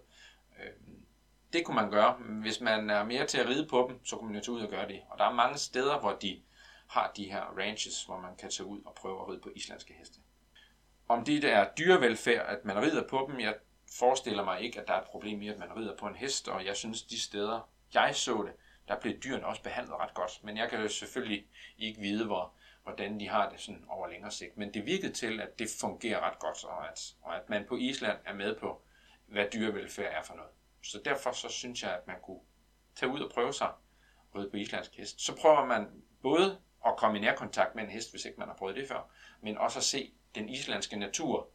[0.63, 1.05] Øhm,
[1.53, 2.13] det kunne man gøre.
[2.13, 4.61] Hvis man er mere til at ride på dem, så kunne man jo tage ud
[4.61, 5.03] og gøre det.
[5.11, 6.43] Og der er mange steder, hvor de
[6.89, 9.95] har de her ranches, hvor man kan tage ud og prøve at ride på islandske
[9.95, 10.19] heste.
[11.09, 13.55] Om det er dyrevelfærd, at man rider på dem, jeg
[13.99, 16.49] forestiller mig ikke, at der er et problem i, at man rider på en hest,
[16.49, 18.53] og jeg synes, de steder, jeg så det,
[18.89, 20.45] der blev dyrene også behandlet ret godt.
[20.45, 21.47] Men jeg kan jo selvfølgelig
[21.79, 24.57] ikke vide, hvor, hvordan de har det sådan over længere sigt.
[24.57, 27.77] Men det virkede til, at det fungerer ret godt, og at, og at man på
[27.77, 28.83] Island er med på,
[29.27, 30.51] hvad dyrevelfærd er for noget.
[30.83, 32.41] Så derfor så synes jeg, at man kunne
[32.97, 33.73] tage ud og prøve sig
[34.37, 35.21] ride på islandsk hest.
[35.21, 38.55] Så prøver man både at komme i nærkontakt med en hest, hvis ikke man har
[38.55, 41.49] prøvet det før, men også at se den islandske natur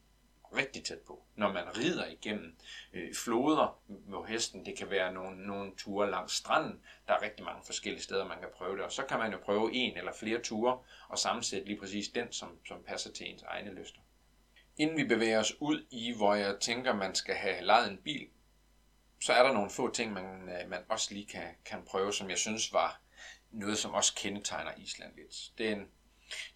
[0.55, 1.23] rigtig tæt på.
[1.35, 2.57] Når man rider igennem
[2.93, 7.45] øh, floder med hesten, det kan være nogle, nogle ture langs stranden, der er rigtig
[7.45, 10.13] mange forskellige steder, man kan prøve det, og så kan man jo prøve en eller
[10.13, 13.99] flere ture og sammensætte lige præcis den, som, som passer til ens egne lyster.
[14.77, 18.27] Inden vi bevæger os ud i, hvor jeg tænker, man skal have lejet en bil,
[19.21, 22.29] så er der nogle få ting, man, øh, man også lige kan, kan prøve, som
[22.29, 23.01] jeg synes var
[23.51, 25.51] noget, som også kendetegner Island lidt.
[25.57, 25.87] Det er en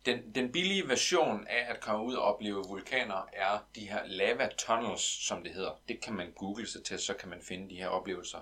[0.05, 4.49] den, den billige version af at komme ud og opleve vulkaner er de her lava
[4.57, 5.81] tunnels, som det hedder.
[5.87, 8.39] Det kan man google sig til, så kan man finde de her oplevelser,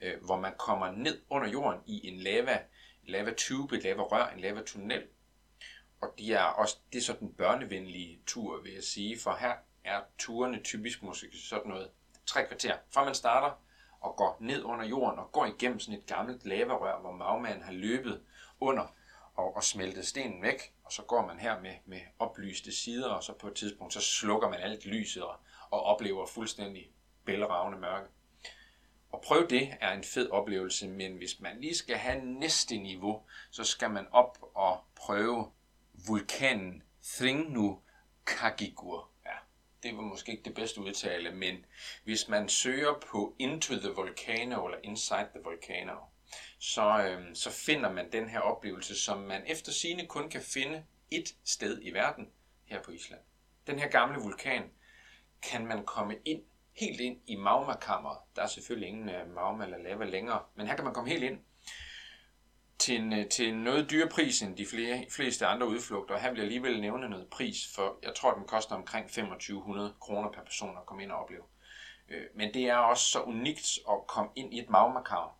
[0.00, 2.58] øh, hvor man kommer ned under jorden i en lava,
[3.02, 5.06] lava tube, et lava rør, en lava tunnel.
[6.00, 9.54] Og de er også, det er så den børnevenlige tur, vil jeg sige, for her
[9.84, 11.90] er turene typisk måske sådan noget
[12.26, 13.62] tre kvarter, fra man starter
[14.00, 17.72] og går ned under jorden og går igennem sådan et gammelt lavarør, hvor magmaen har
[17.72, 18.22] løbet
[18.60, 18.94] under
[19.34, 23.22] og, og smeltet stenen væk, og så går man her med, med oplyste sider, og
[23.22, 25.36] så på et tidspunkt, så slukker man alt lyset og,
[25.70, 26.90] og oplever fuldstændig
[27.24, 28.08] bælragende mørke.
[29.12, 33.22] Og prøv det er en fed oplevelse, men hvis man lige skal have næste niveau,
[33.50, 35.52] så skal man op og prøve
[36.08, 37.80] vulkanen Thringnu
[38.26, 39.10] Kagigur.
[39.26, 39.36] Ja,
[39.82, 41.64] det var måske ikke det bedste udtale, men
[42.04, 45.96] hvis man søger på Into the Volcano eller Inside the Volcano,
[46.60, 50.84] så, øh, så finder man den her oplevelse, som man efter sine kun kan finde
[51.10, 52.28] et sted i verden,
[52.64, 53.20] her på Island.
[53.66, 54.62] Den her gamle vulkan
[55.42, 56.42] kan man komme ind,
[56.72, 58.18] helt ind i magmakammeret.
[58.36, 61.22] Der er selvfølgelig ingen øh, magma eller lava længere, men her kan man komme helt
[61.22, 61.38] ind
[62.78, 66.14] til en, øh, til noget dyrere pris end de flere, fleste andre udflugter.
[66.14, 69.94] Og her vil jeg alligevel nævne noget pris, for jeg tror, den koster omkring 2500
[70.00, 71.44] kroner per person at komme ind og opleve.
[72.08, 75.39] Øh, men det er også så unikt at komme ind i et magmakammer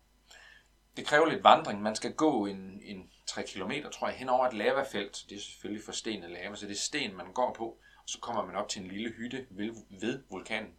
[0.97, 1.81] det kræver lidt vandring.
[1.81, 5.25] Man skal gå en, en 3 km, tror jeg, hen over et lavafelt.
[5.29, 7.65] Det er selvfølgelig for lava, så det er sten, man går på.
[8.03, 10.73] Og så kommer man op til en lille hytte ved, ved vulkanen.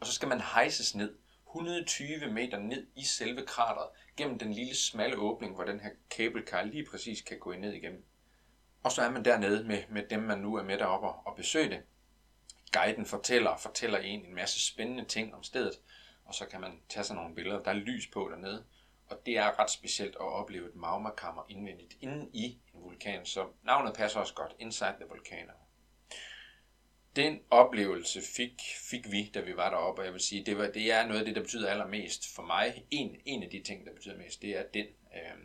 [0.00, 1.14] Og så skal man hejses ned
[1.46, 6.62] 120 meter ned i selve krateret, gennem den lille smalle åbning, hvor den her kabelkar
[6.62, 8.04] lige præcis kan gå ned igennem.
[8.82, 11.70] Og så er man dernede med, med dem, man nu er med deroppe og besøge
[11.70, 11.82] det.
[12.72, 15.74] Guiden fortæller fortæller en en masse spændende ting om stedet,
[16.24, 17.62] og så kan man tage sig nogle billeder.
[17.62, 18.64] Der er lys på dernede,
[19.10, 23.46] og det er ret specielt at opleve et magmakammer indvendigt inde i en vulkan, så
[23.62, 25.52] navnet passer også godt, Inside the Volcano.
[27.16, 30.66] Den oplevelse fik, fik vi, da vi var deroppe, og jeg vil sige, det, var,
[30.66, 32.84] det er noget af det, der betyder allermest for mig.
[32.90, 35.38] En, en af de ting, der betyder mest, det er den, øh,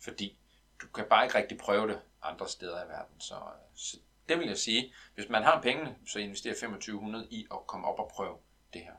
[0.00, 0.38] fordi
[0.82, 3.20] du kan bare ikke rigtig prøve det andre steder i verden.
[3.20, 3.34] Så,
[3.74, 3.96] så
[4.28, 7.98] det vil jeg sige, hvis man har pengene, så investerer 2500 i at komme op
[7.98, 8.36] og prøve
[8.72, 8.92] det her.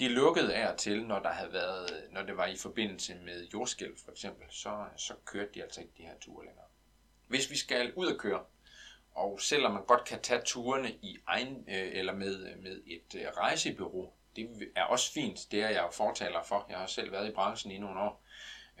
[0.00, 3.98] De lukkede af til, når, der havde været, når det var i forbindelse med jordskælv
[4.04, 6.64] for eksempel, så, så kørte de altså ikke de her ture længere.
[7.26, 8.44] Hvis vi skal ud og køre,
[9.12, 13.26] og selvom man godt kan tage turene i egen, øh, eller med, med et øh,
[13.26, 16.66] rejsebureau, det er også fint, det er jeg jo fortaler for.
[16.68, 18.24] Jeg har selv været i branchen i nogle år.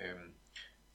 [0.04, 0.34] Øhm,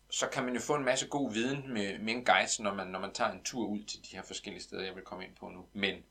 [0.09, 2.88] så kan man jo få en masse god viden med, med en guide, når man,
[2.88, 5.35] når man tager en tur ud til de her forskellige steder, jeg vil komme ind
[5.35, 5.65] på nu.
[5.73, 6.03] Men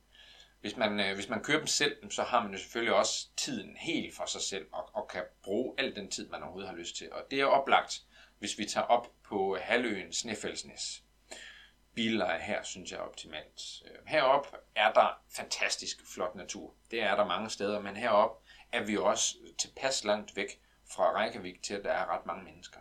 [0.65, 3.77] hvis man, øh, hvis man kører dem selv, så har man jo selvfølgelig også tiden
[3.77, 6.97] helt for sig selv, og, og kan bruge al den tid, man overhovedet har lyst
[6.97, 7.13] til.
[7.13, 8.03] Og det er oplagt,
[8.39, 11.03] hvis vi tager op på halvøen Snefældsnes.
[11.95, 13.63] Biler her, synes jeg er optimalt.
[13.85, 16.75] Øh, herop er der fantastisk flot natur.
[16.91, 21.63] Det er der mange steder, men herop er vi også tilpas langt væk fra Reykjavik
[21.63, 22.81] til, at der er ret mange mennesker.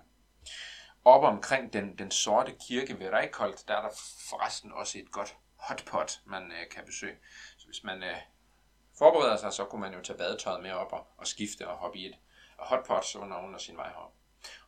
[1.05, 3.95] Op omkring den, den sorte kirke ved Reykholt, der er der
[4.29, 7.15] forresten også et godt hotpot, man øh, kan besøge.
[7.73, 8.17] Hvis man øh,
[8.97, 11.99] forbereder sig, så kunne man jo tage badetøjet med op og, og skifte og hoppe
[11.99, 12.15] i et
[12.57, 14.13] hotpot under, under sin vej herop.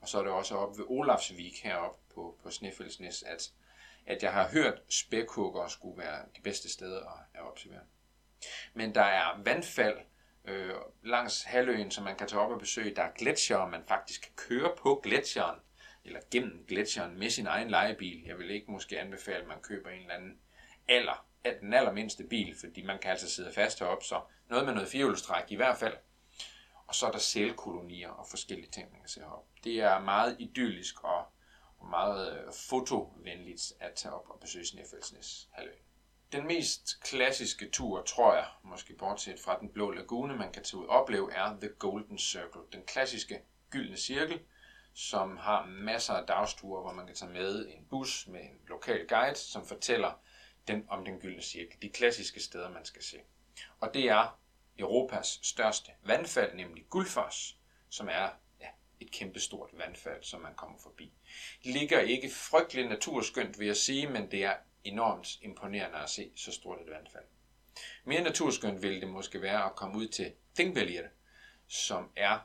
[0.02, 3.52] Og så er det også op ved Olafsvik heroppe på, på Snefældsnes, at,
[4.06, 7.82] at jeg har hørt spækhugger skulle være de bedste steder at, at observere.
[8.74, 9.98] Men der er vandfald
[10.46, 12.96] øh, langs halvøen, som man kan tage op og besøge.
[12.96, 15.60] Der er gletsjere, man faktisk kan køre på gletsjeren,
[16.06, 18.24] eller gennem gletsjeren med sin egen lejebil.
[18.26, 20.39] Jeg vil ikke måske anbefale, at man køber en eller anden
[21.46, 24.90] af den allermindste bil, fordi man kan altså sidde fast heroppe, så noget med noget
[24.90, 25.98] firehjulstræk i hvert fald.
[26.88, 29.50] Og så er der sælkolonier og forskellige ting, man kan se heroppe.
[29.64, 31.26] Det er meget idyllisk og,
[31.90, 35.72] meget øh, fotovenligt at tage op og besøge Snefældsnes halvø.
[36.32, 40.78] Den mest klassiske tur, tror jeg, måske bortset fra den blå lagune, man kan tage
[40.78, 42.62] ud og opleve, er The Golden Circle.
[42.74, 44.40] Den klassiske gyldne cirkel,
[44.94, 49.08] som har masser af dagsture, hvor man kan tage med en bus med en lokal
[49.08, 50.20] guide, som fortæller
[50.67, 53.17] den, om den gyldne cirkel, de klassiske steder, man skal se.
[53.80, 54.39] Og det er
[54.80, 57.58] Europas største vandfald, nemlig Guldfoss,
[57.89, 58.30] som er
[58.62, 58.67] ja,
[58.99, 61.13] et kæmpestort vandfald, som man kommer forbi.
[61.63, 66.32] Det ligger ikke frygtelig naturskønt, vil jeg sige, men det er enormt imponerende at se
[66.36, 67.23] så stort et vandfald.
[68.06, 71.08] Mere naturskønt ville det måske være at komme ud til Þingvellir,
[71.67, 72.39] som er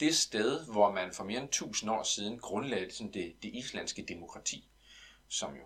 [0.00, 4.02] det sted, hvor man for mere end 1000 år siden grundlagde sådan det, det islandske
[4.02, 4.68] demokrati,
[5.28, 5.64] som jo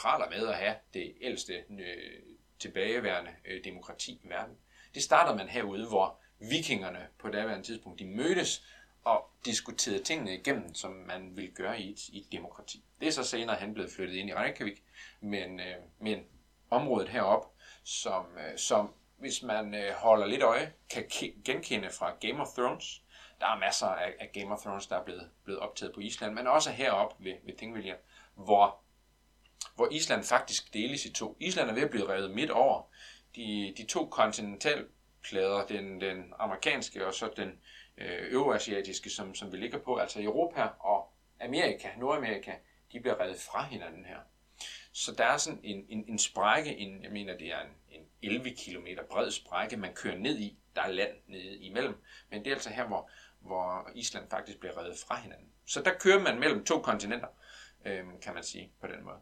[0.00, 2.22] praler med at have det ældste øh,
[2.58, 4.56] tilbageværende øh, demokrati i verden.
[4.94, 8.64] Det starter man herude, hvor vikingerne på daværende tidspunkt de mødtes
[9.04, 12.84] og diskuterede tingene igennem, som man vil gøre i et, i et demokrati.
[13.00, 14.82] Det er så senere han blevet flyttet ind i Reykjavik,
[15.20, 16.24] men, øh, men
[16.70, 17.48] området heroppe,
[17.84, 21.04] som, øh, som hvis man øh, holder lidt øje, kan
[21.44, 23.02] genkende fra Game of Thrones.
[23.40, 26.34] Der er masser af, af Game of Thrones, der er blevet, blevet optaget på Island,
[26.34, 27.94] men også heroppe ved, ved Thingvellir,
[28.34, 28.80] hvor,
[29.74, 31.36] hvor Island faktisk deles i to.
[31.40, 32.82] Island er ved at blive revet midt over.
[33.36, 37.48] De, de to kontinentalplader, den, den amerikanske og så den
[37.98, 42.52] øh, øvreasiatiske, som, som vi ligger på, altså Europa og Amerika, Nordamerika,
[42.92, 44.18] de bliver revet fra hinanden her.
[44.92, 48.06] Så der er sådan en, en, en sprække, en, jeg mener det er en, en
[48.22, 50.58] 11 km bred sprække, man kører ned i.
[50.76, 51.94] Der er land nede imellem,
[52.30, 55.48] men det er altså her, hvor, hvor Island faktisk bliver revet fra hinanden.
[55.66, 57.28] Så der kører man mellem to kontinenter,
[57.84, 59.16] øh, kan man sige på den måde.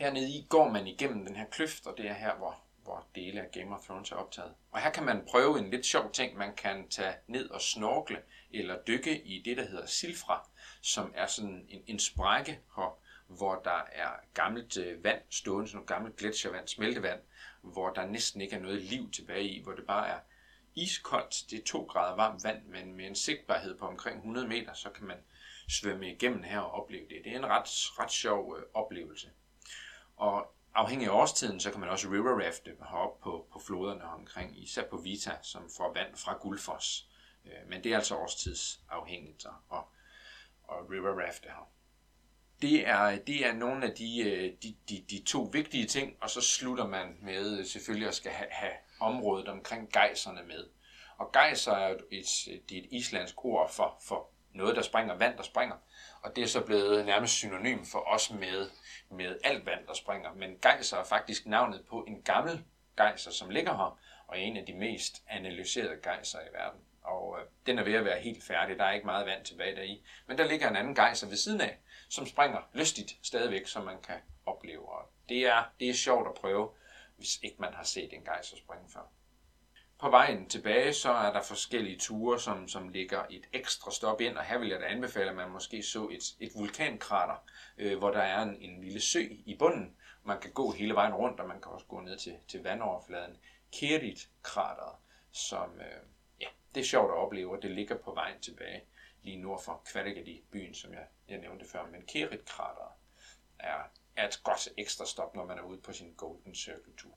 [0.00, 3.40] Hernede i går man igennem den her kløft, og det er her, hvor, hvor dele
[3.40, 4.54] af Game of Thrones er optaget.
[4.70, 6.36] Og her kan man prøve en lidt sjov ting.
[6.36, 8.18] Man kan tage ned og snorkle
[8.50, 10.48] eller dykke i det, der hedder silfra,
[10.82, 15.76] som er sådan en, en sprække her, hvor der er gammelt øh, vand stående, sådan
[15.76, 17.20] noget gammelt gletsjervand, smeltevand,
[17.62, 20.18] hvor der næsten ikke er noget liv tilbage i, hvor det bare er
[20.74, 21.50] iskoldt.
[21.50, 24.90] Det er 2 grader varmt vand, men med en sigtbarhed på omkring 100 meter, så
[24.90, 25.18] kan man
[25.68, 27.24] svømme igennem her og opleve det.
[27.24, 29.30] Det er en ret, ret sjov øh, oplevelse.
[30.20, 34.62] Og afhængig af årstiden, så kan man også river rafte heroppe på, på floderne omkring,
[34.62, 37.08] især på Vita, som får vand fra Guldfoss.
[37.44, 39.78] Øh, men det er altså årstidsafhængigt at,
[40.70, 41.68] at river rafte her.
[42.62, 46.30] Det er, det er nogle af de, øh, de, de, de to vigtige ting, og
[46.30, 50.68] så slutter man med øh, selvfølgelig at skal have, have området omkring gejserne med.
[51.16, 52.26] Og gejser er et,
[52.68, 55.76] det er et islandsk ord for, for noget, der springer, vand, der springer.
[56.22, 58.70] Og det er så blevet nærmest synonym for os med,
[59.10, 60.32] med alt vand, der springer.
[60.32, 62.64] Men gejser er faktisk navnet på en gammel
[62.96, 66.80] gejser, som ligger her, og er en af de mest analyserede gejser i verden.
[67.02, 69.76] Og øh, den er ved at være helt færdig, der er ikke meget vand tilbage
[69.76, 70.02] deri.
[70.26, 71.78] Men der ligger en anden gejser ved siden af,
[72.08, 74.88] som springer lystigt stadigvæk, som man kan opleve.
[74.88, 76.70] Og det er, det er sjovt at prøve,
[77.16, 79.19] hvis ikke man har set en gejser springe før.
[80.00, 84.36] På vejen tilbage, så er der forskellige ture, som, som ligger et ekstra stop ind,
[84.36, 87.44] og her vil jeg da anbefale, at man måske så et, et vulkankrater,
[87.78, 89.96] øh, hvor der er en, en lille sø i bunden.
[90.24, 93.36] Man kan gå hele vejen rundt, og man kan også gå ned til, til vandoverfladen.
[93.72, 94.96] Kerit-krateret,
[95.32, 96.02] som, øh,
[96.40, 98.82] ja, det er sjovt at opleve, og det ligger på vejen tilbage
[99.22, 101.86] lige nord for Kvallegadi, byen, som jeg, jeg nævnte før.
[101.86, 102.92] Men Kerit-krateret
[103.58, 107.14] er, er et godt ekstra stop, når man er ude på sin Golden Circle-tur.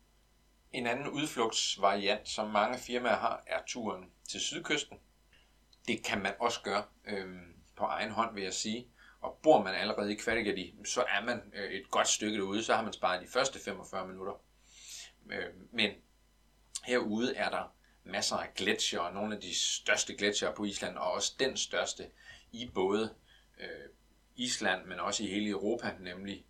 [0.73, 4.97] En anden udflugtsvariant, som mange firmaer har, er turen til sydkysten.
[5.88, 7.27] Det kan man også gøre øh,
[7.75, 8.88] på egen hånd, vil jeg sige.
[9.21, 12.75] Og bor man allerede i Kvallegadi, så er man øh, et godt stykke derude, så
[12.75, 14.33] har man sparet de første 45 minutter.
[15.31, 15.91] Øh, men
[16.83, 21.33] herude er der masser af gletsjer, nogle af de største gletsjer på Island, og også
[21.39, 22.09] den største
[22.51, 23.15] i både
[23.59, 23.89] øh,
[24.36, 26.45] Island, men også i hele Europa, nemlig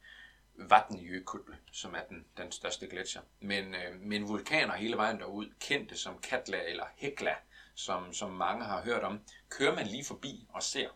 [0.56, 3.22] Vatnjökull, som er den, den største gletsjer.
[3.40, 7.36] Men, øh, men vulkaner hele vejen derud, kendte som Katla eller Hekla,
[7.76, 10.90] som, som mange har hørt om, kører man lige forbi og ser.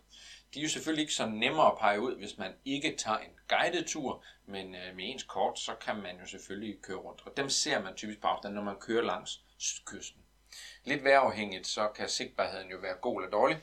[0.53, 3.31] De er jo selvfølgelig ikke så nemmere at pege ud, hvis man ikke tager en
[3.47, 7.21] guided tur, men øh, med ens kort, så kan man jo selvfølgelig køre rundt.
[7.25, 9.43] Og dem ser man typisk på afstand, når man kører langs
[9.85, 10.21] kysten.
[10.83, 13.57] Lidt vejrafhængigt, så kan sigtbarheden jo være god eller dårlig.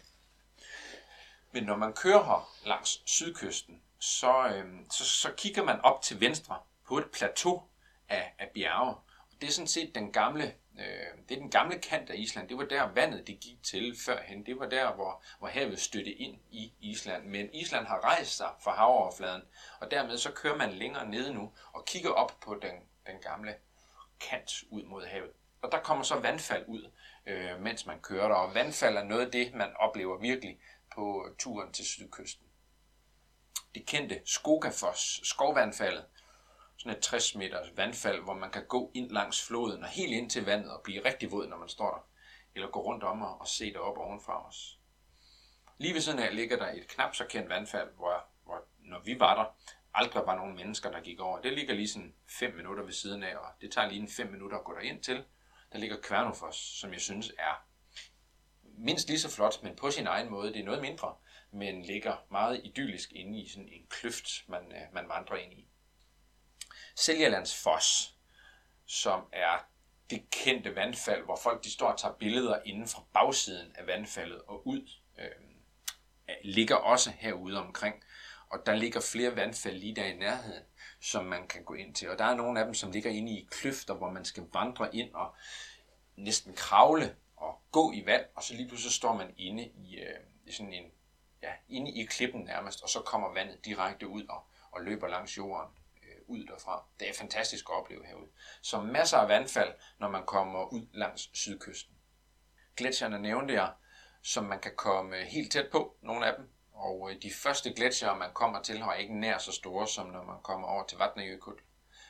[1.52, 6.20] Men når man kører her langs sydkysten, så, øh, så, så kigger man op til
[6.20, 7.62] venstre på et plateau
[8.08, 8.94] af, af bjerge.
[9.32, 10.44] Og det er sådan set den gamle,
[10.78, 12.48] øh, det er den gamle kant af Island.
[12.48, 14.46] Det var der vandet det gik til førhen.
[14.46, 17.24] Det var der, hvor, hvor havet støtte ind i Island.
[17.24, 19.42] Men Island har rejst sig fra havoverfladen,
[19.80, 22.74] og dermed så kører man længere nede nu og kigger op på den,
[23.06, 23.54] den gamle
[24.20, 25.32] kant ud mod havet.
[25.62, 26.90] Og der kommer så vandfald ud,
[27.26, 28.34] øh, mens man kører der.
[28.34, 30.58] Og vandfald er noget af det, man oplever virkelig
[30.94, 32.46] på turen til sydkysten
[33.74, 36.04] det kendte Skogafoss, skovvandfaldet.
[36.76, 40.30] Sådan et 60 meters vandfald, hvor man kan gå ind langs floden og helt ind
[40.30, 42.08] til vandet og blive rigtig våd, når man står der.
[42.54, 44.78] Eller gå rundt om og se det op ovenfra os.
[45.78, 49.20] Lige ved siden af ligger der et knap så kendt vandfald, hvor, hvor når vi
[49.20, 49.44] var der,
[49.94, 51.40] aldrig var nogen mennesker, der gik over.
[51.40, 54.30] Det ligger lige sådan 5 minutter ved siden af, og det tager lige en 5
[54.30, 55.24] minutter at gå derind til.
[55.72, 57.66] Der ligger Kværnofoss, som jeg synes er
[58.62, 60.52] mindst lige så flot, men på sin egen måde.
[60.52, 61.14] Det er noget mindre,
[61.54, 65.66] men ligger meget idyllisk inde i sådan en kløft, man, øh, man vandrer ind i.
[66.94, 68.14] Seljerlands Foss,
[68.86, 69.68] som er
[70.10, 74.42] det kendte vandfald, hvor folk de står og tager billeder inden fra bagsiden af vandfaldet
[74.42, 75.30] og ud, øh,
[76.44, 78.04] ligger også herude omkring.
[78.48, 80.64] Og der ligger flere vandfald lige der i nærheden,
[81.00, 82.10] som man kan gå ind til.
[82.10, 84.96] Og der er nogle af dem, som ligger inde i kløfter, hvor man skal vandre
[84.96, 85.34] ind og
[86.16, 90.20] næsten kravle og gå i vand, og så lige pludselig står man inde i, øh,
[90.46, 90.90] i sådan en,
[91.44, 95.38] ja, inde i klippen nærmest, og så kommer vandet direkte ud og, og løber langs
[95.38, 95.70] jorden
[96.02, 96.84] øh, ud derfra.
[97.00, 98.28] Det er fantastisk at opleve herude.
[98.62, 101.94] Så masser af vandfald, når man kommer ud langs sydkysten.
[102.76, 103.72] Gletsjerne nævnte jeg,
[104.22, 106.50] som man kan komme helt tæt på, nogle af dem.
[106.72, 110.24] Og øh, de første gletsjere, man kommer til, er ikke nær så store, som når
[110.24, 111.60] man kommer over til Vatnajökull.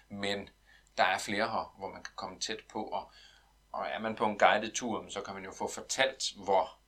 [0.09, 0.49] Men
[0.97, 3.13] der er flere her, hvor man kan komme tæt på, og,
[3.73, 6.79] og er man på en guided tur, så kan man jo få fortalt, hvor,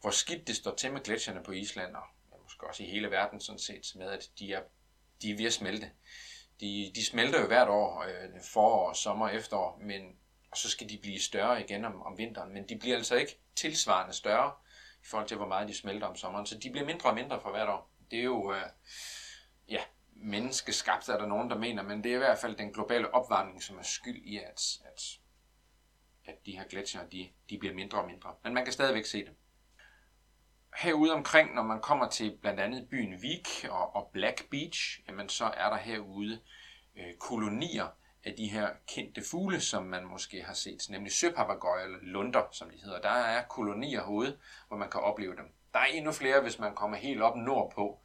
[0.00, 2.02] hvor skidt det står til med gletsjerne på Island, og
[2.32, 4.62] ja, måske også i hele verden sådan set, med at de er,
[5.22, 5.90] de er ved at smelte.
[6.60, 10.16] De, de smelter jo hvert år, øh, forår, sommer, efterår, men
[10.50, 13.40] og så skal de blive større igen om, om vinteren, men de bliver altså ikke
[13.56, 14.52] tilsvarende større
[15.02, 17.40] i forhold til, hvor meget de smelter om sommeren, så de bliver mindre og mindre
[17.40, 17.90] for hvert år.
[18.10, 18.62] Det er jo, øh,
[19.68, 19.80] ja,
[20.16, 23.62] menneskeskabt, er der nogen, der mener, men det er i hvert fald den globale opvarmning,
[23.62, 25.02] som er skyld i, at, at,
[26.24, 28.34] at de her gletsjer, de, de bliver mindre og mindre.
[28.42, 29.34] Men man kan stadigvæk se det.
[30.76, 35.28] Herude omkring, når man kommer til blandt andet byen Vik og, og Black Beach, jamen
[35.28, 36.40] så er der herude
[36.96, 37.86] øh, kolonier
[38.24, 42.70] af de her kendte fugle, som man måske har set, nemlig søpapagøjer eller lunder, som
[42.70, 43.00] de hedder.
[43.00, 45.52] Der er kolonier herude, hvor man kan opleve dem.
[45.72, 48.00] Der er endnu flere, hvis man kommer helt op nordpå,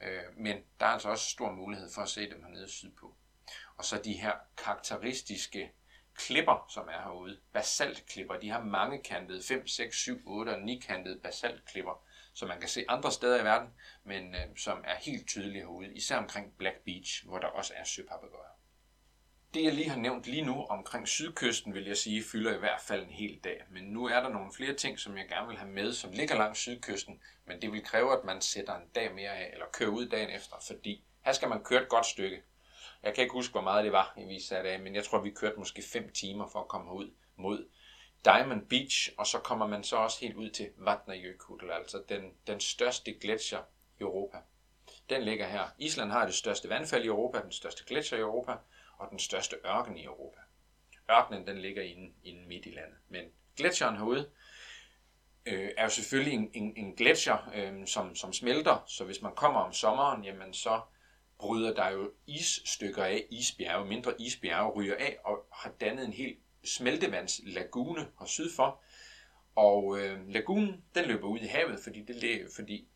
[0.00, 3.16] Øh, men der er altså også stor mulighed for at se dem hernede sydpå.
[3.76, 5.72] Og så de her karakteristiske
[6.14, 7.40] klipper, som er herude.
[7.52, 8.38] Basaltklipper.
[8.38, 12.05] De har mange kantede, 5, 6, 7, 8 og 9 kantede basaltklipper,
[12.36, 13.68] som man kan se andre steder i verden,
[14.04, 17.84] men øh, som er helt tydelige herude, især omkring Black Beach, hvor der også er
[17.84, 18.56] søpapagøjer
[19.56, 22.80] det, jeg lige har nævnt lige nu omkring sydkysten, vil jeg sige, fylder i hvert
[22.80, 23.62] fald en hel dag.
[23.70, 26.36] Men nu er der nogle flere ting, som jeg gerne vil have med, som ligger
[26.36, 29.90] langs sydkysten, men det vil kræve, at man sætter en dag mere af, eller kører
[29.90, 32.42] ud dagen efter, fordi her skal man køre et godt stykke.
[33.02, 35.30] Jeg kan ikke huske, hvor meget det var, vi satte af, men jeg tror, vi
[35.30, 37.68] kørte måske 5 timer for at komme ud mod
[38.26, 42.60] Diamond Beach, og så kommer man så også helt ud til Vatnajökull, altså den, den
[42.60, 43.62] største gletsjer
[43.98, 44.38] i Europa.
[45.10, 45.64] Den ligger her.
[45.78, 48.56] Island har det største vandfald i Europa, den største gletsjer i Europa,
[48.98, 50.40] og den største ørken i Europa.
[51.10, 52.98] Ørkenen den ligger inde, inde midt i landet.
[53.08, 53.24] Men
[53.56, 54.30] gletsjeren herude
[55.46, 59.34] øh, er jo selvfølgelig en, en, en gletsjer, øh, som, som smelter, så hvis man
[59.34, 60.80] kommer om sommeren, jamen så
[61.38, 66.38] bryder der jo isstykker af, isbjerge, mindre isbjerge ryger af og har dannet en helt
[66.66, 68.82] smeltevandslagune her syd for.
[69.54, 72.88] Og øh, lagunen, den løber ud i havet, fordi, det, fordi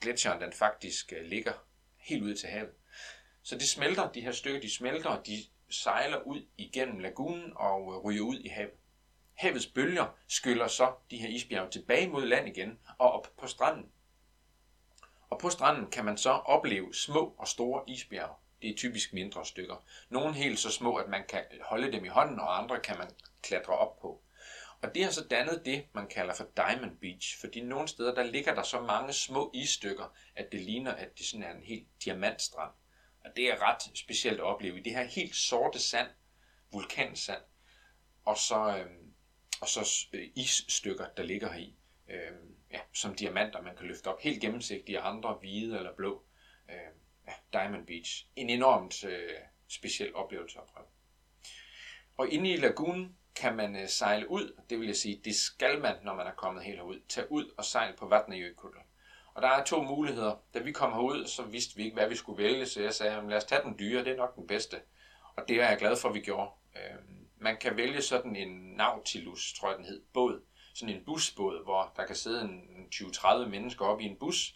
[0.00, 1.52] gletsjeren den faktisk øh, ligger
[1.96, 2.70] helt ud til havet.
[3.42, 5.36] Så det smelter, de her stykker, de smelter, og de
[5.68, 8.74] sejler ud igennem lagunen og øh, ryger ud i havet.
[9.34, 13.86] Havets bølger skyller så de her isbjerge tilbage mod land igen og op på stranden.
[15.30, 18.34] Og på stranden kan man så opleve små og store isbjerge.
[18.64, 19.84] Det er typisk mindre stykker.
[20.08, 23.10] Nogle helt så små, at man kan holde dem i hånden, og andre kan man
[23.42, 24.22] klatre op på.
[24.82, 28.22] Og det har så dannet det, man kalder for Diamond Beach, fordi nogle steder der
[28.22, 31.86] ligger der så mange små isstykker, at det ligner, at det sådan er en helt
[32.04, 32.70] diamantstrand.
[33.24, 36.08] Og det er ret specielt at opleve i det her helt sorte sand,
[36.72, 37.42] vulkansand,
[38.24, 38.90] og så, øh,
[39.60, 41.74] og så øh, isstykker, der ligger her i,
[42.10, 42.32] øh,
[42.70, 44.20] ja, som diamanter, man kan løfte op.
[44.20, 46.24] Helt gennemsigtige, andre hvide eller blå.
[46.70, 47.03] Øh,
[47.54, 48.26] Diamond Beach.
[48.36, 49.30] En enormt øh,
[49.68, 50.86] speciel oplevelse at prøve.
[52.16, 55.80] Og inde i lagunen kan man øh, sejle ud, det vil jeg sige, det skal
[55.80, 57.00] man, når man er kommet helt herud.
[57.08, 58.74] Tag ud og sejle på Vatnajökull.
[59.34, 60.36] Og der er to muligheder.
[60.54, 63.28] Da vi kom herud, så vidste vi ikke, hvad vi skulle vælge, så jeg sagde,
[63.28, 64.80] lad os tage den dyre, det er nok den bedste.
[65.36, 66.50] Og det er jeg glad for, at vi gjorde.
[66.76, 66.98] Øh,
[67.38, 70.42] man kan vælge sådan en Nautilus, tror jeg den hed, båd.
[70.74, 74.54] Sådan en busbåd, hvor der kan sidde en 20-30 mennesker op i en bus,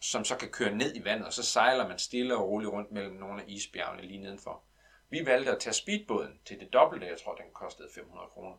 [0.00, 2.92] som så kan køre ned i vandet, og så sejler man stille og roligt rundt
[2.92, 4.62] mellem nogle af isbjergene lige nedenfor.
[5.10, 8.56] Vi valgte at tage speedbåden til det dobbelte, jeg tror den kostede 500 kroner.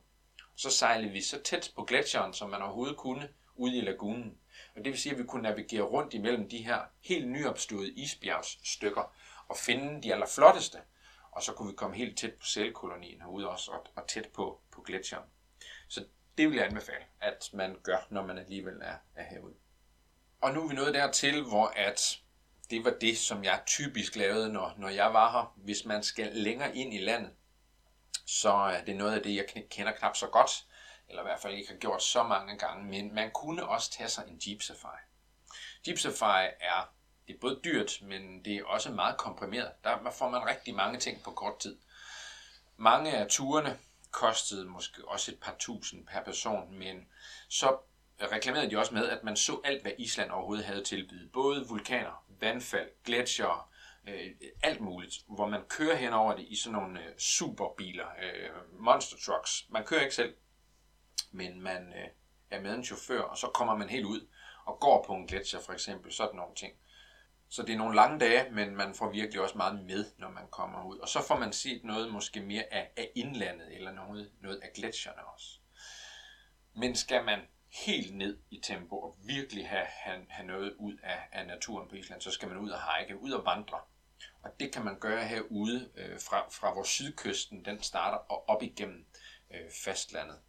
[0.55, 4.37] Så sejlede vi så tæt på gletsjeren, som man overhovedet kunne, ude i lagunen.
[4.75, 9.15] Og det vil sige, at vi kunne navigere rundt imellem de her helt nyopståede isbjergsstykker
[9.47, 10.77] og finde de allerflotteste.
[11.31, 14.61] Og så kunne vi komme helt tæt på sælkolonien herude også, og, og tæt på,
[14.71, 15.29] på gletsjeren.
[15.87, 16.05] Så
[16.37, 19.55] det vil jeg anbefale, at man gør, når man alligevel er, er herude.
[20.47, 22.19] Og nu er vi nået dertil, hvor at
[22.69, 25.53] det var det, som jeg typisk lavede, når, når jeg var her.
[25.55, 27.31] Hvis man skal længere ind i landet,
[28.25, 30.51] så er det noget af det, jeg kender knap så godt
[31.09, 34.09] eller i hvert fald ikke har gjort så mange gange, men man kunne også tage
[34.09, 35.01] sig en Jeep Safari.
[35.87, 36.89] Jeep Safari er,
[37.27, 39.71] det er både dyrt, men det er også meget komprimeret.
[39.83, 41.77] Der får man rigtig mange ting på kort tid.
[42.77, 43.79] Mange af turene
[44.11, 47.07] kostede måske også et par tusind per person, men
[47.49, 47.77] så
[48.21, 51.31] reklamerede de også med, at man så alt, hvad Island overhovedet havde tilbydet.
[51.31, 53.63] Både vulkaner, vandfald, gletsjere,
[54.07, 54.31] øh,
[54.63, 58.49] alt muligt, hvor man kører hen over det i sådan nogle øh, superbiler, øh,
[58.79, 59.65] monster trucks.
[59.69, 60.35] Man kører ikke selv,
[61.31, 62.07] men man øh,
[62.51, 64.27] er med en chauffør, og så kommer man helt ud
[64.65, 66.73] og går på en gletsjer for eksempel, sådan nogle ting.
[67.49, 70.47] Så det er nogle lange dage, men man får virkelig også meget med, når man
[70.51, 70.97] kommer ud.
[70.97, 74.69] Og så får man set noget måske mere af, af indlandet, eller noget, noget af
[74.75, 75.59] gletsjerne også.
[76.75, 77.39] Men skal man
[77.69, 81.95] helt ned i tempo og virkelig have, have, have noget ud af, af naturen på
[81.95, 83.79] Island, så skal man ud og hike, ud og vandre.
[84.41, 88.63] Og det kan man gøre herude øh, fra, fra vores sydkysten, den starter og op
[88.63, 89.05] igennem
[89.51, 90.39] øh, fastlandet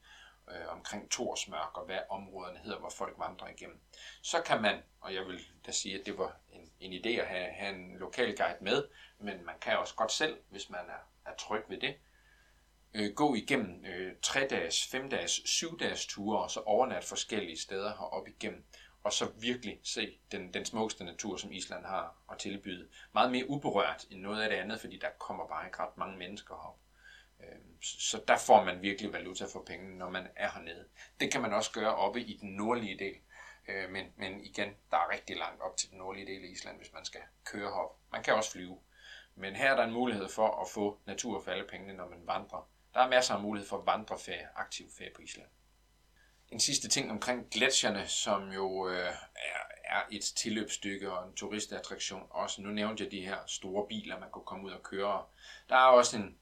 [0.50, 3.80] øh, omkring Torsmørk og hvad områderne hedder, hvor folk vandrer igennem.
[4.22, 7.26] Så kan man, og jeg vil da sige, at det var en, en idé at
[7.26, 8.88] have, have en lokal guide med,
[9.18, 11.96] men man kan også godt selv, hvis man er, er tryg ved det,
[12.94, 18.64] øh, gå igennem øh, 3-dages, 5-dages, 7-dages ture, og så overnatte forskellige steder heroppe igennem,
[19.02, 22.88] og så virkelig se den, den smukkeste natur, som Island har at tilbyde.
[23.14, 26.18] Meget mere uberørt end noget af det andet, fordi der kommer bare ikke ret mange
[26.18, 26.78] mennesker herop.
[27.40, 30.84] Øhm, så der får man virkelig valuta for pengene, når man er hernede.
[31.20, 33.16] Det kan man også gøre oppe i den nordlige del.
[33.68, 36.76] Øh, men, men igen, der er rigtig langt op til den nordlige del af Island,
[36.76, 37.96] hvis man skal køre herop.
[38.12, 38.78] Man kan også flyve.
[39.34, 42.26] Men her er der en mulighed for at få natur for alle pengene, når man
[42.26, 42.68] vandrer.
[42.94, 45.48] Der er masser af mulighed for vandreferie, aktiv ferie på Island.
[46.48, 52.26] En sidste ting omkring gletsjerne, som jo øh, er, er et tilløbsstykke og en turistattraktion
[52.30, 52.62] også.
[52.62, 55.24] Nu nævnte jeg de her store biler, man kunne komme ud og køre.
[55.68, 56.38] Der er også en,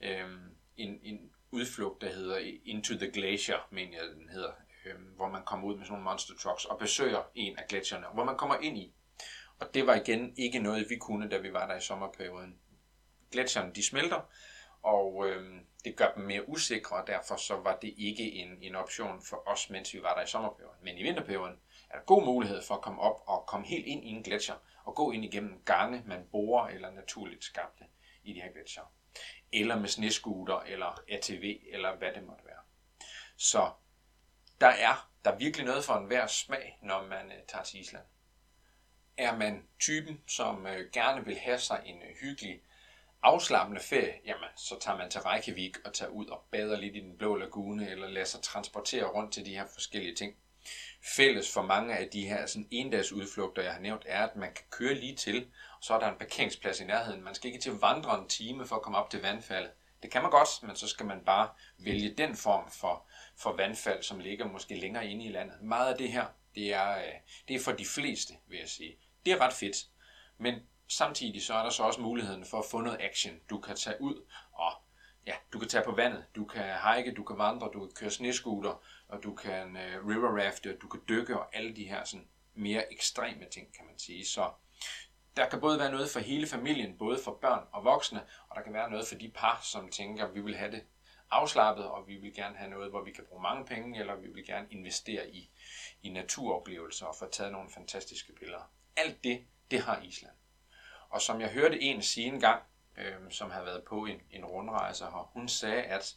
[0.00, 0.30] øh,
[0.76, 4.52] en, en udflugt, der hedder Into the Glacier, mener jeg den hedder,
[4.84, 8.06] øh, hvor man kommer ud med sådan nogle monster trucks og besøger en af gletsjerne,
[8.14, 8.94] hvor man kommer ind i.
[9.60, 12.58] Og det var igen ikke noget, vi kunne, da vi var der i sommerperioden.
[13.32, 14.20] Gletsjerne, de smelter,
[14.82, 18.74] og øh, det gør dem mere usikre, og derfor så var det ikke en, en
[18.74, 20.78] option for os, mens vi var der i sommerperioden.
[20.82, 21.60] Men i vinterperioden
[21.90, 24.54] er der god mulighed for at komme op og komme helt ind i en gletsjer,
[24.84, 27.84] og gå ind igennem gange, man borer eller naturligt skabte
[28.22, 28.92] i de her gletsjer.
[29.52, 32.62] Eller med sneskuter, eller ATV, eller hvad det måtte være.
[33.36, 33.70] Så
[34.60, 38.04] der er, der er virkelig noget for enhver smag, når man øh, tager til Island.
[39.16, 42.62] Er man typen, som øh, gerne vil have sig en øh, hyggelig
[43.24, 47.00] afslappende ferie, jamen, så tager man til Reykjavik og tager ud og bader lidt i
[47.00, 50.34] den blå lagune, eller lader sig transportere rundt til de her forskellige ting.
[51.16, 54.54] Fælles for mange af de her sådan endags udflugter, jeg har nævnt, er, at man
[54.54, 55.46] kan køre lige til,
[55.78, 57.24] og så er der en parkeringsplads i nærheden.
[57.24, 59.70] Man skal ikke til at vandre en time for at komme op til vandfaldet.
[60.02, 61.48] Det kan man godt, men så skal man bare
[61.78, 63.06] vælge den form for,
[63.36, 65.62] for vandfald, som ligger måske længere inde i landet.
[65.62, 67.12] Meget af det her, det er, øh,
[67.48, 68.96] det er for de fleste, vil jeg sige.
[69.24, 69.76] Det er ret fedt.
[70.38, 70.54] Men
[70.88, 73.40] samtidig så er der så også muligheden for at få noget action.
[73.50, 74.72] Du kan tage ud og
[75.26, 78.10] ja, du kan tage på vandet, du kan hike, du kan vandre, du kan køre
[78.10, 82.28] snescooter, og du kan øh, river rafte, du kan dykke og alle de her sådan,
[82.54, 84.26] mere ekstreme ting, kan man sige.
[84.26, 84.50] Så
[85.36, 88.62] der kan både være noget for hele familien, både for børn og voksne, og der
[88.62, 90.84] kan være noget for de par, som tænker, at vi vil have det
[91.30, 94.28] afslappet, og vi vil gerne have noget, hvor vi kan bruge mange penge, eller vi
[94.28, 95.50] vil gerne investere i,
[96.02, 98.70] i naturoplevelser og få taget nogle fantastiske billeder.
[98.96, 100.34] Alt det, det har Island.
[101.14, 102.62] Og som jeg hørte en sige en gang,
[102.98, 106.16] øh, som havde været på en, en rundrejse her, hun sagde, at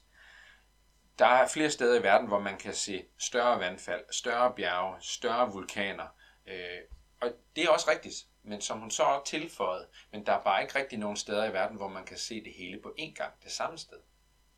[1.20, 5.52] der er flere steder i verden, hvor man kan se større vandfald, større bjerge, større
[5.52, 6.08] vulkaner.
[6.48, 6.80] Øh,
[7.22, 10.62] og det er også rigtigt, men som hun så også tilføjede, men der er bare
[10.62, 13.34] ikke rigtig nogen steder i verden, hvor man kan se det hele på én gang,
[13.44, 14.00] det samme sted.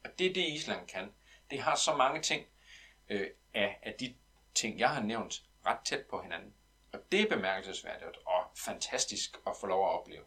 [0.04, 1.14] Og det er det, Island kan.
[1.52, 2.46] Det har så mange ting
[3.10, 4.16] øh, af, af de
[4.56, 6.54] ting, jeg har nævnt, ret tæt på hinanden.
[6.94, 10.24] Og det er bemærkelsesværdigt og fantastisk at få lov at opleve.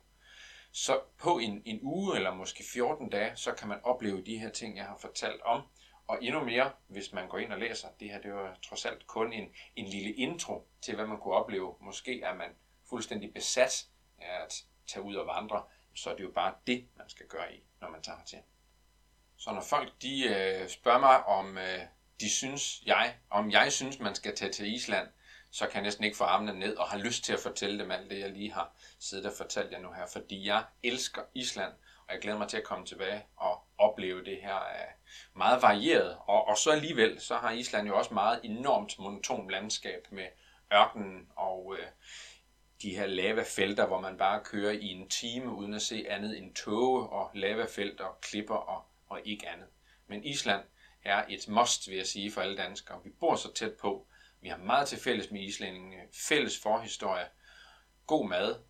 [0.72, 4.50] Så på en, en uge eller måske 14 dage, så kan man opleve de her
[4.50, 5.62] ting, jeg har fortalt om.
[6.06, 7.88] Og endnu mere, hvis man går ind og læser.
[8.00, 11.34] Det her det var trods alt kun en, en lille intro til, hvad man kunne
[11.34, 11.76] opleve.
[11.80, 12.48] Måske er man
[12.88, 13.86] fuldstændig besat
[14.18, 15.62] af at tage ud og vandre,
[15.94, 18.38] så er det jo bare det, man skal gøre i, når man tager til.
[19.36, 21.80] Så når folk de øh, spørger mig, om øh,
[22.20, 25.08] de synes, jeg, om jeg synes, man skal tage til Island,
[25.52, 27.90] så kan jeg næsten ikke få armene ned og har lyst til at fortælle dem
[27.90, 31.72] alt det, jeg lige har siddet og fortalt jer nu her, fordi jeg elsker Island,
[32.06, 34.88] og jeg glæder mig til at komme tilbage og opleve det her øh,
[35.36, 36.16] meget varieret.
[36.26, 40.26] Og, og så alligevel, så har Island jo også meget enormt monotont landskab med
[40.72, 41.86] ørkenen og øh,
[42.82, 46.54] de her lavafelter, hvor man bare kører i en time uden at se andet end
[46.54, 49.68] tåge og lavafelter, klipper og, og ikke andet.
[50.06, 50.64] Men Island
[51.04, 53.00] er et must, vil jeg sige, for alle danskere.
[53.04, 54.06] Vi bor så tæt på,
[54.42, 57.28] vi har meget til fælles med islændingene, fælles forhistorie,
[58.06, 58.62] god mad,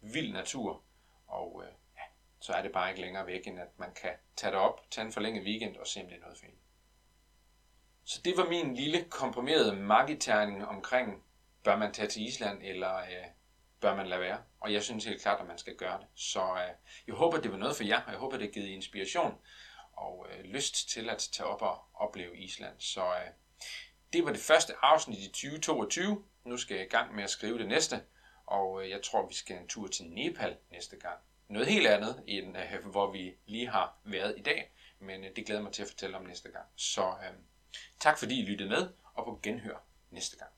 [0.00, 0.84] vild natur,
[1.26, 2.02] og øh, ja,
[2.40, 5.04] så er det bare ikke længere væk, end at man kan tage det op, tage
[5.04, 6.58] en forlænget weekend og se, om det er noget for en.
[8.04, 11.24] Så det var min lille komprimerede magiterning omkring,
[11.64, 13.26] bør man tage til Island, eller øh,
[13.80, 14.42] bør man lade være?
[14.60, 16.06] Og jeg synes helt klart, at man skal gøre det.
[16.14, 16.74] Så øh,
[17.06, 19.38] jeg håber, det var noget for jer, og jeg håber, det har givet inspiration.
[19.92, 22.80] og øh, lyst til at tage op og opleve Island.
[22.80, 23.30] Så øh,
[24.16, 26.24] det var det første afsnit i 2022.
[26.44, 28.02] Nu skal jeg i gang med at skrive det næste,
[28.46, 31.18] og øh, jeg tror, vi skal en tur til Nepal næste gang.
[31.48, 35.46] Noget helt andet, end øh, hvor vi lige har været i dag, men øh, det
[35.46, 36.64] glæder mig til at fortælle om næste gang.
[36.76, 37.34] Så øh,
[38.00, 40.50] tak fordi I lyttede med, og på genhør næste gang.